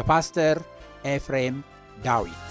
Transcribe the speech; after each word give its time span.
በፓስተር 0.00 0.56
ኤፍሬም 1.04 1.56
ዳዊት 2.04 2.44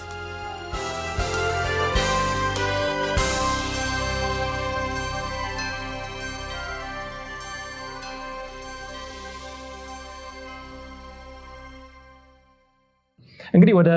እንግዲህ 13.54 13.74
ወደ 13.74 13.90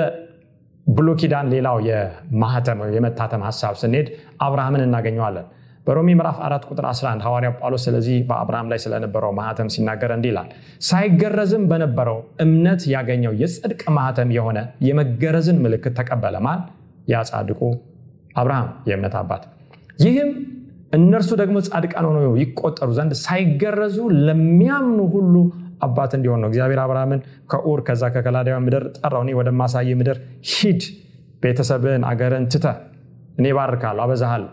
ብሉይ 0.87 1.15
ኪዳን 1.15 1.49
ሌላው 1.49 1.77
የማህተም 1.81 2.79
የመታተም 2.95 3.43
ሀሳብ 3.43 3.75
ስንሄድ 3.77 4.07
አብርሃምን 4.41 4.81
እናገኘዋለን። 4.81 5.45
በሮሜ 5.87 6.09
ምዕራፍ 6.17 6.37
4 6.43 6.65
ቁጥር 6.69 6.85
11 6.89 7.23
ሐዋርያው 7.25 7.53
ጳውሎስ 7.57 7.81
ስለዚህ 7.87 8.17
በአብርሃም 8.27 8.67
ላይ 8.71 8.79
ስለነበረው 8.83 9.31
ማህተም 9.39 9.69
ሲናገር 9.73 10.11
እንዲህ 10.15 10.29
ይላል፣ 10.31 10.47
ሳይገረዝም 10.87 11.63
በነበረው 11.71 12.17
እምነት 12.43 12.81
ያገኘው 12.93 13.33
የጽድቅ 13.41 13.81
ማህተም 13.97 14.29
የሆነ 14.37 14.59
የመገረዝን 14.87 15.59
ምልክት 15.65 15.95
ተቀበለ። 15.99 16.35
ማን? 16.45 16.61
ያ 17.07 17.23
ጻድቁ 17.29 17.61
አብርሃም 18.35 18.69
የእምነት 18.89 19.15
አባት። 19.21 19.43
ይህም 20.03 20.31
እነርሱ 20.97 21.31
ደግሞ 21.41 21.57
ጻድቃን 21.67 22.07
ሆነው 22.09 22.33
ይቆጠሩ 22.41 22.89
ዘንድ 22.97 23.13
ሳይገረዙ 23.23 23.97
ለሚያምኑ 24.27 24.99
ሁሉ 25.15 25.35
አባት 25.83 26.11
እንዲሆን 26.17 26.41
ነው። 26.41 26.49
እግዚአብሔር 26.51 26.79
አብርሃምን 26.83 27.21
ከኡር 27.51 27.79
ከዛ 27.87 28.03
ከከላዳውያን 28.15 28.65
ምድር 28.67 28.83
ጠራው። 28.97 29.23
እኔ 29.25 29.31
ወደማሳይ 29.39 29.93
ምድር 30.01 30.17
ሂድ፣ 30.51 30.81
ቤተሰብን 31.43 32.03
አገርን 32.09 32.45
ትተህ 32.53 32.77
እኔ 33.37 33.47
ባርካለሁ፣ 33.57 34.03
አበዛሃለሁ 34.05 34.51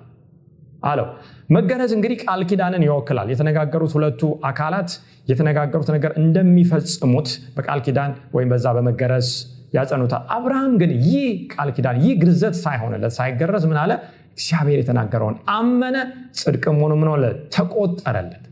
አለው። 0.82 1.06
መገረዝ 1.50 1.92
እንግዲህ 1.96 2.18
ቃል 2.24 2.42
ኪዳንን 2.50 2.82
ይወክላል። 2.86 3.28
የተነጋገሩት 3.32 3.92
ሁለቱ 3.96 4.20
አካላት 4.50 4.90
የተነጋገሩት 5.30 5.88
ነገር 5.96 6.12
እንደሚፈጽሙት 6.22 7.28
በቃል 7.56 7.80
ኪዳን 7.86 8.12
ወይም 8.36 8.50
በዛ 8.52 8.66
በመገረዝ 8.76 9.28
ያጸኑታል። 9.76 10.22
አብርሃም 10.36 10.72
ግን 10.80 10.92
ይህ 11.06 11.24
ቃል 11.54 11.68
ኪዳን 11.76 11.98
ይህ 12.04 12.14
ግርዘት 12.22 12.54
ሳይሆንለት 12.62 13.12
ሳይገረዝ 13.18 13.64
ምን 13.70 13.78
አለ? 13.82 13.92
እግዚአብሔር 14.32 14.78
የተናገረውን 14.80 15.36
አመነ፣ 15.54 15.96
ጽድቅም 16.38 16.76
ሆኖ 16.82 16.92
ምን? 17.00 17.10
ተቆጠረለት። 17.54 18.44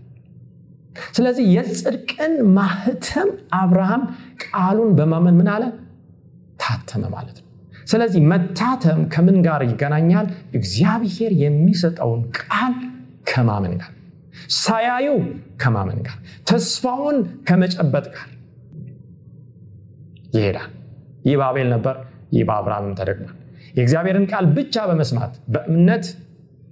ስለዚህ 1.17 1.45
የጽድቅን 1.55 2.33
ማህተም 2.57 3.29
አብርሃም 3.55 4.03
ቃሉን 4.45 4.91
በማመን 4.99 5.37
ምን 5.41 5.49
አለ? 5.55 5.65
ታተመ 6.63 7.03
ማለት 7.15 7.37
ነው። 7.39 7.48
ስለዚህ 7.89 8.21
መታተም 8.31 9.01
ከምን 9.13 9.37
ጋር 9.47 9.61
ይገናኛል? 9.67 10.27
እግዚአብሔር 10.53 11.33
የሚሰጠውን 11.43 12.21
ቃል 12.41 12.75
ከማመን 13.31 13.75
ጋር፣ 13.81 13.93
ሳያዩ 14.59 15.07
ከማመን 15.63 16.01
ጋር፣ 16.07 16.17
ተስፋውን 16.49 17.17
ከመጨበጥ 17.49 18.07
ጋር 18.15 18.29
ይሄዳል። 20.35 20.71
ይህ 21.25 21.37
በአቤል 21.41 21.69
ነበር፣ 21.75 21.97
ይህ 22.33 22.45
በአብርሃምም 22.49 22.95
ተደግሟል። 22.99 23.35
የእግዚአብሔርን 23.75 24.27
ቃል 24.31 24.45
ብቻ 24.57 24.85
በመስማት 24.89 25.33
በእምነት 25.55 26.07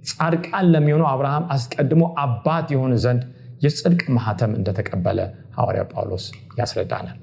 ጻድቃን 0.09 0.65
ለሚሆነው 0.73 1.07
አብርሃም 1.11 1.45
አስቀድሞ 1.53 2.03
አባት 2.23 2.67
የሆን 2.73 2.93
ዘንድ 3.03 3.23
የጽድቅ 3.61 4.01
ማህተም 4.17 4.51
እንደተቀበለ 4.57 5.19
ሐዋርያ 5.57 5.83
ጳውሎስ 5.91 6.25
ያስረዳናል። 6.59 7.17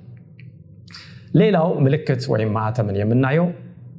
ሌላው 1.34 1.68
ምልክት 1.84 2.22
ወይም 2.32 2.50
ማህተምን 2.56 2.96
የምናየው 3.00 3.46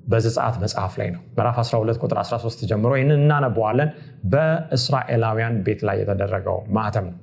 በዘጸአት 0.06 0.56
መጽሐፍ 0.62 0.94
ላይ 1.00 1.10
ነው። 1.12 1.22
ምዕራፍ 1.36 1.58
12 1.62 2.02
ቁጥር 2.04 2.18
13 2.24 2.66
ጀምሮ 2.70 2.92
ይህንን 2.96 3.20
እናነበዋለን። 3.20 3.90
በእስራኤላውያን 4.34 5.56
ቤት 5.66 5.82
ላይ 5.88 5.98
የተደረገው 6.02 6.58
ማህተም 6.76 7.06
ነው። 7.10 7.18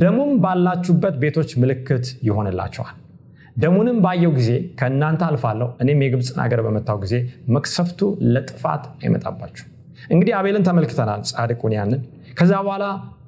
ደሙም 0.00 0.32
ባላችሁበት 0.42 1.14
ቤቶች 1.22 1.50
ምልክት 1.62 2.06
ይሆንላችኋል። 2.28 2.96
ደሙንም 3.56 3.98
ባየው 4.04 4.32
ጊዜ 4.38 4.50
ከእናንተ 4.78 5.22
አልፋለሁ፣ 5.26 5.68
እኔም 5.82 6.00
የግብፅን 6.04 6.38
ሀገር 6.44 6.60
በመታው 6.66 6.96
ጊዜ 7.04 7.14
መቅሰፍቱ 7.54 8.00
ለጥፋት 8.34 8.84
አይመጣባችሁ። 9.02 9.64
እንግዲህ 10.10 10.32
አቤልን 10.38 10.64
ተመልክተናል፣ 10.68 11.20
ጻድቁን 11.30 11.74
ያንን። 11.76 12.00
ከዛ 12.38 12.52
በኋላ 12.64 12.84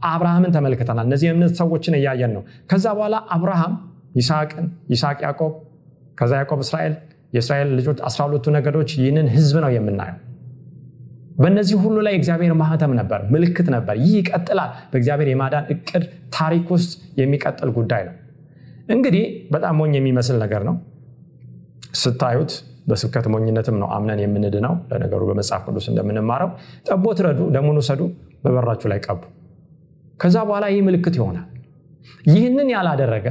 አብርሃምን 0.06 0.52
ተመልክተናል። 0.56 1.06
እነዚህ 1.08 1.26
የእምነት 1.28 1.52
ሰዎችን 1.60 1.94
እያየን 1.98 2.32
ነው። 2.36 2.42
ከዛ 2.70 2.86
በኋላ 2.96 3.16
አብርሃም 3.36 3.74
ይስሐቅን፣ 4.16 4.66
ይስሐቅ 4.92 5.18
ያዕቆብ፣ 5.26 5.52
ከዛ 6.18 6.32
ያዕቆብ 6.40 6.60
እስራኤል 6.64 6.94
የእስራኤል 7.36 7.70
ልጆች 7.78 7.98
12ቱ 8.08 8.54
ነገዶች 8.56 8.90
ይህንን 8.98 9.26
ህዝብ 9.34 9.56
ነው 9.64 9.70
የምናየው። 9.76 10.18
በእነዚህ 11.38 11.76
ሁሉ 11.82 11.96
ላይ 12.06 12.14
እግዚአብሔር 12.18 12.52
ማህተም 12.60 12.92
ነበር፣ 12.98 13.20
ምልክት 13.32 13.66
ነበር። 13.74 13.96
ይህ 14.02 14.14
ይቀጥላል። 14.20 14.70
በእግዚአብሔር 14.92 15.28
የማዳን 15.32 15.64
እቅድ 15.74 16.04
ታሪክ 16.36 16.66
ውስጥ 16.74 16.92
የሚቀጥል 17.20 17.70
ጉዳይ 17.76 18.02
ነው። 18.08 18.14
እንግዲህ 18.88 19.24
በጣም 19.52 19.74
ሞኝ 19.80 19.92
የሚመስል 19.98 20.36
ነገር 20.44 20.62
ነው 20.68 20.76
ስታዩት። 22.00 22.52
በስብከት 22.88 23.26
ሞኝነትም 23.32 23.76
ነው 23.82 23.88
አምነን 23.94 24.20
የምንድነው። 24.22 24.74
ለነገሩ 24.90 25.22
በመጽሐፍ 25.28 25.62
ቅዱስ 25.68 25.86
እንደምንማረው 25.92 26.50
ጠቦት 26.88 27.20
ረዱ፣ 27.26 27.40
ደሙን 27.54 27.78
ውሰዱ፣ 27.80 28.00
በበራችሁ 28.44 28.88
ላይ 28.92 28.98
ቀቡ። 29.06 29.22
ከዛ 30.20 30.36
በኋላ 30.48 30.66
ይህ 30.72 30.82
ምልክት 30.88 31.14
ይሆናል። 31.18 31.46
ይህንን 32.30 32.68
ያላደረገ 32.74 33.26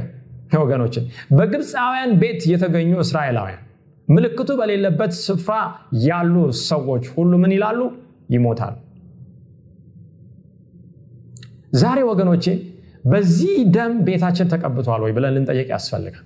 ወገኖችን 0.56 1.04
በግብፃውያን 1.38 2.10
ቤት 2.20 2.42
የተገኙ 2.50 2.92
እስራኤላውያን 3.04 3.62
ምልክቱ 4.08 4.50
በሌለበት 4.58 5.12
ስፍራ 5.20 5.54
ያሉ 6.04 6.34
ሰዎች 6.66 7.04
ሁሉ 7.14 7.32
ምን 7.42 7.52
ይላሉ? 7.56 7.80
ይሞታሉ። 8.30 8.74
ዛሬ 11.76 11.98
ወገኖቼ 12.10 12.44
በዚህ 13.04 13.56
ደም 13.74 13.92
ቤታችን 14.06 14.50
ተቀብቷል 14.52 15.02
ወይ 15.04 15.12
ብለን 15.16 15.34
ልንጠየቅ 15.36 15.68
ያስፈልጋል። 15.74 16.24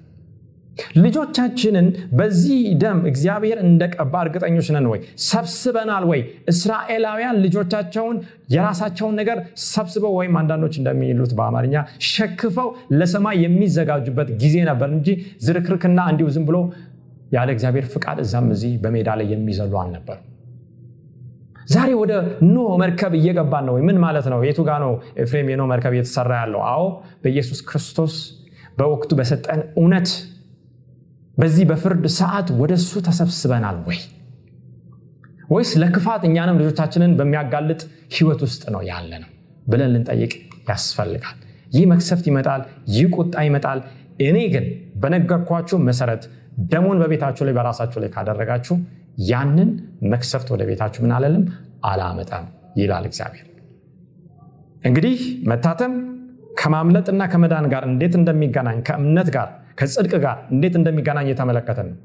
ልጆቻችንን 0.97 1.87
በዚህ 2.13 2.61
ደም 2.83 2.99
እግዚአብሔር 3.11 3.59
እንደቀባ 3.65 4.13
እርግጠኞች 4.25 4.69
ነን 4.75 4.87
ወይ? 4.93 5.01
ሰብስበናል 5.29 6.05
ወይ? 6.11 6.21
እስራኤላውያን 6.53 7.41
ልጆቻቸውን 7.45 8.17
የራሳቸውን 8.55 9.15
ነገር 9.21 9.39
ሰብስበው 9.67 10.15
ወይም 10.21 10.37
አንዳንዶች 10.41 10.75
እንደሚሉት 10.81 11.33
በአማርኛ 11.39 11.75
ሸክፈው 12.11 12.69
ለሰማይ 12.93 13.37
የሚዘጋጁበት 13.45 14.31
ጊዜ 14.43 14.57
ነበር 14.71 14.91
እንጂ 14.97 15.09
ዝርክርክና 15.47 16.01
እንዲሁ 16.13 16.29
ዝም 16.37 16.47
ብሎ 16.49 16.59
ያለ 17.31 17.49
እግዚአብሔር 17.55 17.87
ፍቃድ 17.93 18.19
እዛም 18.25 18.49
እዚህ 18.55 18.73
በሜዳ 18.83 19.09
ላይ 19.19 19.27
የሚዘሉ 19.33 19.73
አልነበሩ። 19.83 20.19
ዛሬ 21.67 21.91
ወደ 22.01 22.13
ኖ 22.47 22.61
መርከብ 22.83 23.13
እየገባን 23.19 23.65
ነው 23.69 23.75
ምን 23.89 23.99
ማለት 24.05 24.27
ነው? 24.33 24.39
የቱ 24.49 24.61
ጋ 24.69 24.79
ነው 24.85 24.93
ኤፍሬም 25.23 25.49
የኖ 25.53 25.63
መርከብ 25.73 25.93
እየተሰራ 25.97 26.31
ያለው? 26.43 26.61
አዎ 26.73 26.83
በኢየሱስ 27.23 27.61
ክርስቶስ 27.69 28.15
በወቅቱ 28.79 29.11
በሰጠን 29.19 29.61
እውነት 29.81 30.09
በዚህ 31.37 31.65
በፍርድ 31.71 32.05
ሰዓት 32.19 32.49
ወደ 32.61 32.73
እሱ 32.81 32.93
ተሰብስበናል 33.07 33.79
ወይ? 33.89 34.01
ወይስ 35.51 35.71
ለክፋት 35.83 36.23
እኛንም 36.29 36.59
ልጆቻችንን 36.61 37.13
በሚያጋልጥ 37.19 37.81
ህይወት 38.17 38.41
ውስጥ 38.47 38.63
ነው 38.75 38.83
ያለ 38.91 39.13
ነው 39.23 39.31
ብለን 39.67 39.91
ልንጠይቅ 39.95 40.33
ያስፈልጋል። 40.71 41.39
ይህ 41.73 41.85
መክሰፍት 41.93 42.25
ይመጣል 42.31 42.63
ይህ 42.95 43.07
ቁጣ 43.17 43.35
ይመጣል። 43.47 43.81
እኔ 44.23 44.39
ግን 44.55 44.65
በነገርኳችሁ 45.03 45.77
መሰረት 45.89 46.23
ደሙን 46.71 46.99
በቤታችሁ 47.03 47.43
ላይ 47.47 47.55
በራሳችሁ 47.55 47.99
ላይ 48.03 48.11
ካደረጋችሁ 48.15 48.77
ያንን 49.31 49.71
መክሰፍት 50.13 50.49
ወደ 50.55 50.63
ቤታችሁ 50.69 51.01
ምን 51.05 51.13
አለልም? 51.17 51.45
አላመጣም 51.85 52.45
ይላል 52.77 53.05
እግዚአብሔር። 53.11 53.47
እንግዲህ 54.85 55.17
መታተም 55.51 55.95
ከማምለጥና 56.61 57.23
ከመዳን 57.33 57.67
ጋር 57.73 57.83
እንዴት 57.91 58.15
እንደሚገናኝ 58.21 58.79
ከእምነት 58.89 59.29
ጋር 59.37 59.49
ከጽድቅ 59.75 60.13
ጋር 60.25 60.39
እንዴት 60.53 60.75
እንደሚገናኝ 60.81 61.27
የተመለከትን 61.33 61.87
ነው። 61.91 61.99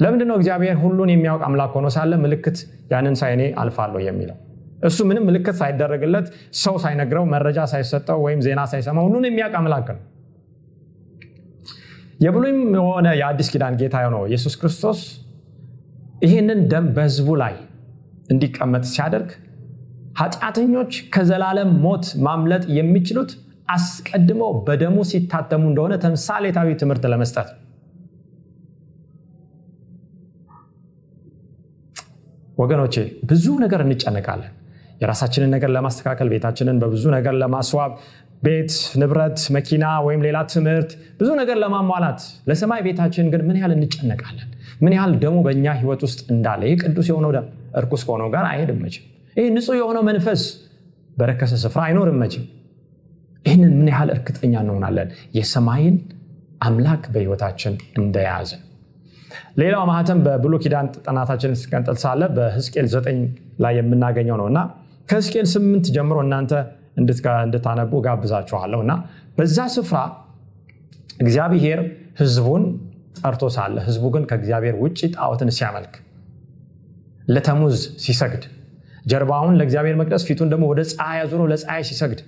ለምንድነው 0.00 0.36
እግዚአብሔር 0.40 0.76
ሁሉን 0.82 1.10
የሚያውቅ 1.14 1.42
አምላክ 1.48 1.74
ሆኖ 1.78 1.88
ሳለ 1.96 2.12
ምልክት 2.24 2.56
ያንን 2.92 3.16
ሳይኔ 3.20 3.42
አልፋለሁ 3.62 4.00
የሚለው? 4.06 4.36
እሱ 4.84 4.98
ምንም 5.08 5.24
ምልክት 5.28 5.56
ሳይደረግለት 5.60 6.26
ሰው 6.62 6.76
ሳይነግረው 6.84 7.24
መረጃ 7.34 7.58
ሳይሰጠው 7.72 8.18
ወይም 8.26 8.40
ዜና 8.46 8.60
ሳይሰማ 8.72 8.98
ሁሉን 9.06 9.26
የሚያውቅ 9.28 9.54
አምላክ 9.60 9.88
ነው 9.90 10.00
የብሉይም 12.22 12.58
የሆነ 12.76 13.08
የአዲስ 13.20 13.48
ኪዳን 13.52 13.76
ጌታ 13.80 13.96
ነው 14.14 14.22
ኢየሱስ 14.28 14.54
ክርስቶስ 14.60 15.00
ይህንን 16.24 16.60
ደም 16.72 16.86
በህዝቡ 16.96 17.28
ላይ 17.42 17.54
እንዲቀመጥ 18.30 18.84
ሲያደርግ 18.90 19.30
ኃጢአተኞች 20.20 20.92
ከዘላለም 21.14 21.70
ሞት 21.84 22.06
ማምለጥ 22.26 22.64
የሚችሉት 22.76 23.30
አስቀድመው 23.68 24.52
በደሙ 24.66 24.96
ሲታተሙ 25.10 25.62
እንደሆነ 25.70 25.94
ተምሳሌታዊ 26.04 26.70
ትምህርት 26.80 27.04
ለመስጠት 27.12 27.48
ወገኖቼ 32.58 32.94
ብዙ 33.30 33.46
ነገር 33.62 33.80
እንጨነቃለን። 33.84 34.50
የራሳችንን 35.00 35.50
ነገር 35.54 35.70
ለማስተካከል 35.76 36.28
ቤታችንን 36.32 36.76
በብዙ 36.82 37.04
ነገር 37.14 37.34
ለማስዋብ 37.42 37.92
ቤት 38.42 38.72
ንብረት 39.00 39.40
መኪና 39.56 39.84
ወይም 40.06 40.20
ሌላ 40.26 40.38
ትምህርት 40.52 40.90
ብዙ 41.20 41.28
ነገር 41.40 41.56
ለማሟላት 41.62 42.20
ለሰማይ 42.48 42.80
ቤታችን 42.86 43.26
ግን 43.32 43.42
ምን 43.48 43.56
ያህል 43.60 43.72
እንጨነቃለን? 43.76 44.48
ምን 44.84 44.92
ያህል 44.96 45.12
ደሙ 45.22 45.36
በእኛ 45.46 45.66
ህይወት 45.80 46.00
ውስጥ 46.06 46.20
እንዳለ 46.34 46.62
ይህ 46.70 46.76
ቅዱስ 46.82 47.06
የሆነው 47.10 47.30
ደም 47.36 47.46
እርኩስ 47.80 48.02
ከሆነው 48.06 48.28
ጋር 48.34 48.44
አይሄድም 48.50 48.80
መችም 48.84 49.04
ይህ 49.36 49.46
ንጹህ 49.56 49.76
የሆነው 49.80 50.02
መንፈስ 50.10 50.42
በረከሰ 51.16 51.52
ስፍራ 51.64 51.80
አይኖርም 51.88 52.18
መችም 52.22 52.44
ይህንን 53.44 53.72
ምን 53.78 53.88
ያህል 53.92 54.10
እርግጠኛ 54.16 54.54
እንሆናለን? 54.64 55.08
የሰማይን 55.38 55.96
አምላክ 56.62 57.04
በህይወታችን 57.14 57.72
እንደያዝን 58.00 58.60
ሌላው 59.60 59.82
ማህተም 59.90 60.18
በብሎ 60.26 60.54
ኪዳን 60.64 60.86
ጥናታችን 61.06 61.52
ስቀንጥል 61.60 61.96
ሳለ 62.02 62.22
በህዝቅኤል 62.36 62.86
ዘጠኝ 62.94 63.18
ላይ 63.64 63.74
የምናገኘው 63.78 64.36
ነው 64.40 64.46
እና 64.50 64.58
ከህዝቅኤል 65.08 65.46
ስምንት 65.54 65.86
ጀምሮ 65.96 66.18
እናንተ 66.26 66.52
እንድታነቡ 66.96 67.92
ጋብዛችኋለሁ 68.06 68.80
እና 68.84 68.92
በዛ 69.38 69.58
ስፍራ 69.74 69.98
እግዚአብሔር 71.20 71.80
ህዝቡን 72.20 72.62
ጠርቶ 73.18 73.44
ሳለ 73.54 73.76
ህዝቡ 73.86 74.04
ግን 74.14 74.24
ከእግዚአብሔር 74.30 74.74
ውጭ 74.82 75.00
ጣዖትን 75.16 75.50
ሲያመልክ 75.56 75.94
ለተሙዝ 77.28 77.74
ሲሰግድ 78.04 78.44
ጀርባውን 79.06 79.56
ለእግዚአብሔር 79.58 79.96
መቅደስ 80.00 80.22
ፊቱን 80.28 80.48
ደግሞ 80.52 80.64
ወደ 80.72 80.80
ፀሐይ 80.90 81.20
አዙሮ 81.22 81.42
ለፀሐይ 81.52 81.82
ሲሰግድ 81.88 82.20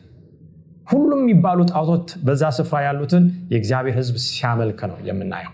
ሁሉም 0.88 1.20
የሚባሉ 1.22 1.60
ጣዖቶት 1.70 2.08
በዛ 2.26 2.44
ስፍራ 2.56 2.78
ያሉትን 2.86 3.24
የእግዚአብሔር 3.52 3.94
ህዝብ 4.00 4.16
ሲያመልክ 4.26 4.80
ነው 4.90 4.98
የምናየው። 5.08 5.52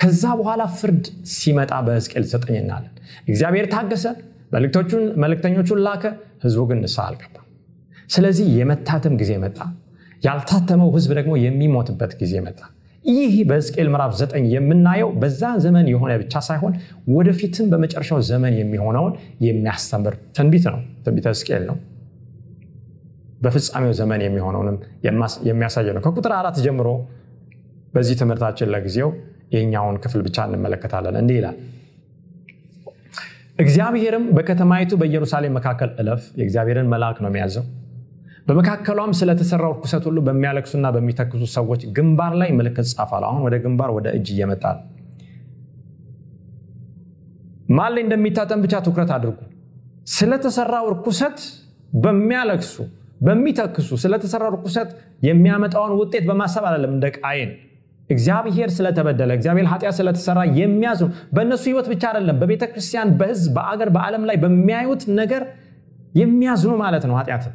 ከዛ 0.00 0.24
በኋላ 0.40 0.62
ፍርድ 0.78 1.04
ሲመጣ 1.34 1.72
በህዝቅኤል 1.86 2.24
ዘጠኝ 2.32 2.56
እናለን 2.62 2.92
እግዚአብሔር 3.28 3.66
ታገሰ 3.74 4.04
መልእክተኞቹን 5.22 5.80
ላከ 5.86 6.04
ህዝቡ 6.44 6.62
ግን 6.70 6.80
ንስሐ 6.84 7.04
አልገባ 7.08 7.36
ስለዚህ 8.12 8.46
የመታተም 8.58 9.14
ጊዜ 9.20 9.32
መጣ። 9.42 9.58
ያልታተመው 10.22 10.88
ህዝብ 10.94 11.10
ደግሞ 11.18 11.32
የሚሞትበት 11.44 12.12
ጊዜ 12.20 12.34
መጣ። 12.44 12.60
ይህ 13.04 13.32
በሕዝቅኤል 13.48 13.88
ምዕራፍ 13.92 14.12
ዘጠኝ 14.18 14.44
የምናየው 14.52 15.08
በዛ 15.22 15.42
ዘመን 15.64 15.86
የሆነ 15.92 16.12
ብቻ 16.20 16.34
ሳይሆን 16.48 16.74
ወደፊትም 17.14 17.66
በመጨረሻው 17.72 18.20
ዘመን 18.28 18.54
የሚሆነውን 18.60 19.14
የሚያስተምር 19.46 20.14
ትንቢት 20.36 20.66
ነው 20.70 20.80
ትንቢተ 21.04 21.26
ሕዝቅኤል 21.32 21.64
ነው። 21.70 21.78
በፍጻሜው 23.40 23.92
ዘመን 24.00 24.20
የሚሆነውንም 24.24 24.76
የሚያሳየ 25.48 25.88
ነው። 25.96 26.02
ከቁጥር 26.04 26.32
አራት 26.38 26.58
ጀምሮ 26.66 26.88
በዚህ 27.94 28.16
ትምህርታችን 28.20 28.70
ለጊዜው 28.74 29.08
የኛውን 29.54 29.96
ክፍል 30.04 30.20
ብቻ 30.26 30.44
እንመለከታለን። 30.48 31.16
እንዲህ 31.20 31.36
ይላል 31.40 31.56
እግዚአብሔርም 33.58 34.24
በከተማይቱ 34.36 34.92
በኢየሩሳሌም 35.00 35.54
መካከል 35.58 35.90
እለፍ 36.00 36.22
የእግዚአብሔርን 36.38 36.88
መልአክ 36.92 37.16
ነው 37.22 37.28
የሚያዘው 37.30 37.64
በመካከሏም 38.46 39.12
ስለተሰራው 39.18 39.72
ርኩሰት 39.74 40.04
ሁሉ 40.08 40.18
በሚያለቅሱና 40.26 40.86
በሚተክሱ 40.94 41.42
ሰዎች 41.54 41.82
ግንባር 41.96 42.32
ላይ 42.40 42.50
ምልክት 42.58 42.86
ጻፋል 42.92 43.24
አሁን 43.28 43.40
ወደ 43.46 43.56
ግንባር 43.64 43.90
ወደ 43.96 44.06
እጅ 44.16 44.28
እየመጣ 44.34 44.64
ነው። 44.76 44.84
ማን 47.76 47.92
ላይ 47.94 48.02
እንደሚታተም 48.06 48.62
ብቻ 48.64 48.74
ትኩረት 48.86 49.10
አድርጉ። 49.16 49.38
ስለተሰራው 50.12 50.86
ርኩሰት 50.94 51.38
በሚያለቅሱ 51.96 52.74
በሚተክሱ 53.20 53.90
ስለተሰራው 54.04 54.50
ርኩሰት 54.56 54.90
የሚያመጣውን 55.26 55.92
ውጤት 56.00 56.24
በማሰብ 56.28 56.64
አይደለም 56.68 56.92
እንደ 56.96 57.06
ቃይን 57.18 57.50
እግዚአብሔር 58.10 58.70
ስለተበደለ 58.76 59.30
እግዚአብሔር 59.38 59.66
ኃጢአት 59.72 59.94
ስለተሰራ 59.98 60.40
የሚያዝኑ 60.58 61.06
በእነሱ 61.36 61.62
ህይወት 61.70 61.86
ብቻ 61.92 62.02
አይደለም 62.10 62.36
በቤተ 62.40 62.64
ክርስቲያን 62.72 63.10
በህዝብ 63.20 63.52
በአገር 63.56 63.90
በዓለም 63.96 64.24
ላይ 64.30 64.36
በሚያዩት 64.42 65.04
ነገር 65.20 65.42
የሚያዝኑ 66.14 66.72
ማለት 66.82 67.04
ነው 67.10 67.14
ኃጢአትን 67.20 67.52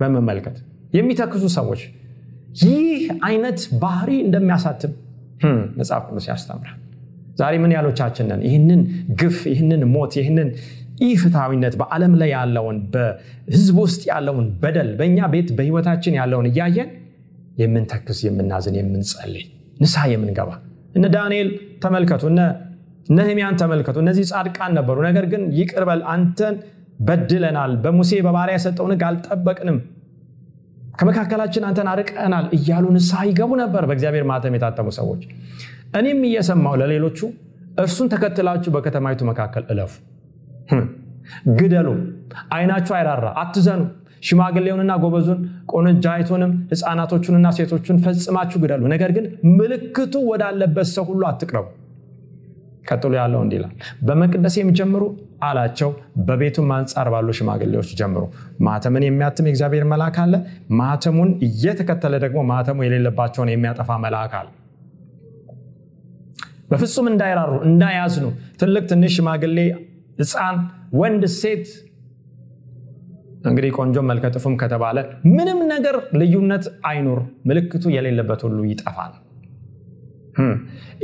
በመመልከት 0.00 0.56
የሚተክሱ 0.94 1.44
ሰዎች 1.56 1.80
ይህ 2.62 2.98
አይነት 3.28 3.60
ባህሪ 3.82 4.10
እንደሚያሳትም 4.26 4.92
መጽሐፍ 5.78 6.02
ቅዱስ 6.08 6.26
ያስተምራል። 6.30 6.76
ዛሬ 7.40 7.54
ምን 7.62 7.72
ያሎቻችንን 7.76 8.40
ይህንን 8.46 8.82
ግፍ 9.20 9.38
ይህንን 9.52 9.82
ሞት 9.94 10.12
ይህንን 10.20 10.48
ኢፍትሐዊነት 11.06 11.74
በዓለም 11.80 12.12
ላይ 12.20 12.30
ያለውን 12.36 12.76
በህዝብ 12.92 13.76
ውስጥ 13.82 14.02
ያለውን 14.10 14.46
በደል 14.62 14.90
በእኛ 15.00 15.18
ቤት 15.34 15.48
በህይወታችን 15.58 16.14
ያለውን 16.20 16.46
እያየን 16.50 16.88
የምንተክስ 17.60 18.18
የምናዝን 18.26 18.76
የምንጸልይ 18.80 19.44
ንስሐ 19.80 20.04
የምንገባ 20.12 20.50
እነ 20.94 21.06
ዳንኤል 21.14 21.48
ተመልከቱ 21.84 22.24
እነ 22.32 22.40
ነህሚያን 23.08 23.56
ተመልከቱ። 23.60 23.96
እነዚህ 24.02 24.24
ጻድቃን 24.30 24.72
ነበሩ። 24.78 24.96
ነገር 25.08 25.24
ግን 25.32 25.42
ይቅርበል 25.58 26.00
አንተን 26.12 26.54
በድለናል። 27.00 27.72
በሙሴ 27.82 28.20
በባሪያ 28.26 28.54
የሰጠውን 28.56 28.92
ህግ 28.94 29.02
አልጠበቅንም። 29.08 29.78
ከመካከላችን 30.98 31.64
አንተን 31.68 31.88
አርቀናል 31.92 32.46
እያሉ 32.56 32.84
ንስሐ 32.94 33.22
ይገቡ 33.28 33.50
ነበር 33.62 33.82
በእግዚአብሔር 33.88 34.24
ማተም 34.30 34.54
የታተሙ 34.56 34.88
ሰዎች። 34.98 35.22
እኔም 35.98 36.20
እየሰማው 36.28 36.74
ለሌሎቹ 36.80 37.18
እርሱን 37.80 38.08
ተከትላችሁ 38.12 38.70
በከተማይቱ 38.74 39.22
መካከል 39.30 39.64
እለፉ። 39.72 39.94
ግደሉ 41.58 41.88
አይናችሁ 42.56 42.94
አይራራ 42.98 43.26
አትዘኑ። 43.42 43.82
ሽማግሌውንና 44.22 44.92
ጎበዙን 45.02 45.40
ቆንጃይቱንም 45.72 46.52
ህፃናቶቹንና 46.70 47.48
ሴቶቹን 47.56 47.98
ፈጽማችሁ 48.04 48.58
ግደሉ። 48.62 48.82
ነገር 48.92 49.10
ግን 49.16 49.26
ምልክቱ 49.58 50.14
ወዳለበት 50.30 50.88
ሰው 50.94 51.04
ሁሉ 51.10 51.22
አትቅረቡ። 51.30 51.66
ቀጥሎ 52.88 53.12
ያለው 53.20 53.40
እንዲህ 53.44 53.58
ይላል። 53.58 53.74
በመቅደሴም 54.02 54.68
አላቸው። 55.42 55.90
በቤቱም 56.26 56.68
አንጻር 56.76 57.08
ባሉ 57.12 57.28
ሽማግሌዎች 57.38 57.88
ጀምሩ። 57.98 58.22
ማተምን 58.60 59.04
የሚያትም 59.06 59.48
የእግዚአብሔር 59.48 59.84
መልአክ 59.92 60.16
አለ። 60.22 60.34
ማተሙን 60.78 61.32
እየተከተለ 61.46 62.14
ደግሞ 62.24 62.40
ማተሙ 62.50 62.78
የሌለባቸውን 62.86 63.50
የሚያጠፋ 63.52 63.98
መልአክ 64.04 64.34
አለ። 64.40 64.48
በፍጹም 66.70 67.08
እንዳይራሩ 67.10 67.52
እንዳያዝኑ። 67.66 68.26
ትልቅ 68.60 68.84
ትንሽ 68.92 69.12
ሽማግሌ 69.18 69.58
ህፃን 70.20 70.56
ወንድ 71.00 71.24
ሴት። 71.36 71.66
እንግዲህ 73.46 73.70
ቆንጆ 73.78 73.96
መልከጥፉም 74.08 74.54
ከተባለ 74.60 74.98
ምንም 75.34 75.58
ነገር 75.72 75.96
ልዩነት 76.20 76.64
አይኑር 76.88 77.20
ምልክቱ 77.48 77.84
የሌለበት 77.94 78.40
ሁሉ 78.46 78.58
ይጠፋል 78.70 79.12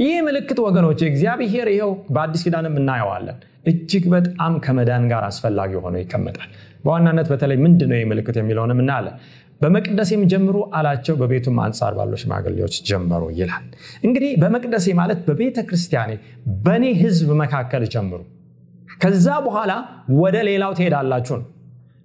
ይህ 0.03 0.17
ምልክት 0.27 0.59
ወገኖች 0.65 1.01
እግዚአብሔር 1.09 1.69
ይኸው 1.73 1.93
በአዲስ 2.15 2.43
ኪዳንም 2.47 2.75
እናየዋለን። 2.81 3.39
እጅግ 3.67 4.05
በጣም 4.15 4.53
ከመዳን 4.65 5.05
ጋር 5.11 5.23
አስፈላጊ 5.29 5.73
ሆኖ 5.83 5.97
ይቀመጣል። 6.03 6.49
በዋናነት 6.85 7.27
በተለይ 7.33 7.59
ምንድን 7.65 7.91
ነው 7.93 8.01
ምልክት 8.13 8.37
የሚለውንም 8.41 8.81
እናያለን። 8.83 9.17
በመቅደሴም 9.61 10.23
ጀምሩ 10.31 10.57
አላቸው 10.77 11.15
በቤቱም 11.21 11.59
አንጻር 11.65 11.93
ባሉ 11.99 12.13
ሽማግሌዎች 12.23 12.77
ጀመሩ 12.89 13.23
ይላል። 13.37 13.65
እንግዲህ 14.07 14.31
በመቅደሴ 14.43 14.87
ማለት 15.01 15.19
በቤተ 15.29 15.59
ክርስቲያኔ 15.69 16.13
በእኔ 16.65 16.85
ህዝብ 17.03 17.29
መካከል 17.43 17.85
ጀምሩ። 17.95 18.21
ከዛ 19.03 19.29
በኋላ 19.47 19.73
ወደ 20.19 20.37
ሌላው 20.49 20.73
ትሄዳላችሁ 20.79 21.37
ነው። 21.41 21.47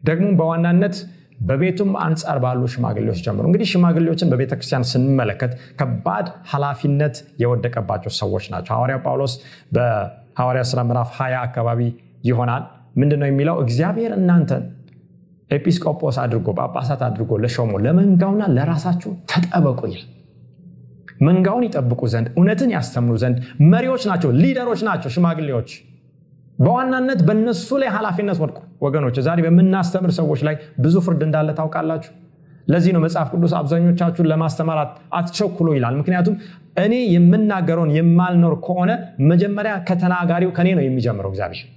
ደግሞ 0.03 0.27
በዋናነት 0.39 0.96
በቤቱም 1.38 1.91
አንጻር 2.03 2.38
ባሉ 2.44 2.62
ሽማግሌዎች 2.74 3.20
ጀምሮ። 3.25 3.44
እንግዲህ 3.50 3.67
ሽማግሌዎችን 3.72 4.32
በቤተክርስቲያን 4.32 4.88
ስንመለከት 4.91 5.51
ከባድ 5.79 6.27
ኃላፊነት 6.51 7.15
የወደቀባቸው 7.41 8.13
ሰዎች 8.20 8.46
ናቸው። 8.53 8.74
ሐዋርያ 8.75 8.98
ጳውሎስ 9.06 9.34
በሐዋርያ 9.75 10.63
ስራ 10.72 10.82
ምዕራፍ 10.89 11.12
20 11.17 11.39
አካባቢ 11.44 11.82
ይሆናል። 12.24 12.63
ምንድነው 12.98 13.27
የሚለው? 13.29 13.56
እግዚአብሔር 13.63 14.12
እናንተን 14.17 14.63
ኤጲስቆጶስ 15.51 16.15
አድርጎ 16.24 16.48
ጳጳሳት 16.60 17.01
አድርጎ 17.08 17.32
ለሾሞ 17.44 17.74
ለመንጋውና 17.84 18.44
ለራሳችሁ 18.56 19.12
ተጠበቁ 19.32 19.79
ይላል 19.89 20.06
መንጋውን 21.22 21.63
ይጠብቁ 21.67 22.01
ዘንድ 22.12 22.27
እውነትን 22.36 22.72
ያስተምሩ 22.75 23.13
ዘንድ 23.22 23.38
መሪዎች 23.72 24.03
ናቸው 24.10 24.29
ሊደሮች 24.41 24.82
ናቸው 24.88 25.10
ሽማግሌዎች 25.15 25.70
በዋናነት 26.59 27.19
በእነሱ 27.27 27.69
ላይ 27.81 27.89
ኃላፊነት 27.95 28.37
ወድቁ። 28.43 28.57
ወገኖች 28.85 29.17
ዛሬ 29.27 29.39
በምናስተምር 29.45 30.11
ሰዎች 30.17 30.41
ላይ 30.47 30.55
ብዙ 30.83 30.95
ፍርድ 31.05 31.21
እንዳለ 31.27 31.49
ታውቃላችሁ? 31.59 32.11
ለዚህ 32.67 32.91
ነው 32.95 33.01
መጽሐፍ 33.03 33.27
ቅዱስ 33.33 33.51
አብዛኞቻችሁን 33.59 34.27
ለማስተማር 34.31 34.79
አትቸኩሉ 35.17 35.67
ይላል። 35.77 35.95
ምክንያቱም 35.99 36.35
እኔ 36.77 36.93
የምናገረውን 37.13 37.91
የማልኖር 37.97 38.55
ከሆነ 38.65 38.91
መጀመሪያ 39.29 39.73
ከተናጋሪው 39.87 40.51
ከኔ 40.57 40.69
ነው 40.77 40.83
የሚጀምረው 40.85 41.31
እግዚአብሔር። 41.33 41.67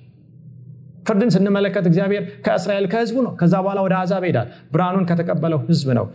ፍርድን 1.06 1.30
ስንመለከት 1.34 1.84
እግዚአብሔር 1.90 2.24
ከእስራኤል 2.46 2.86
ከህዝቡ 2.92 3.16
ነው። 3.26 3.32
ከዛ 3.40 3.54
በኋላ 3.64 3.80
ወደ 3.86 3.94
አዛብ 4.00 4.24
ይሄዳል። 4.26 4.48
ብርሃኑን 4.72 5.06
ከተቀበለው 5.10 5.60
ህዝብ 5.68 5.88
ነው 5.98 6.06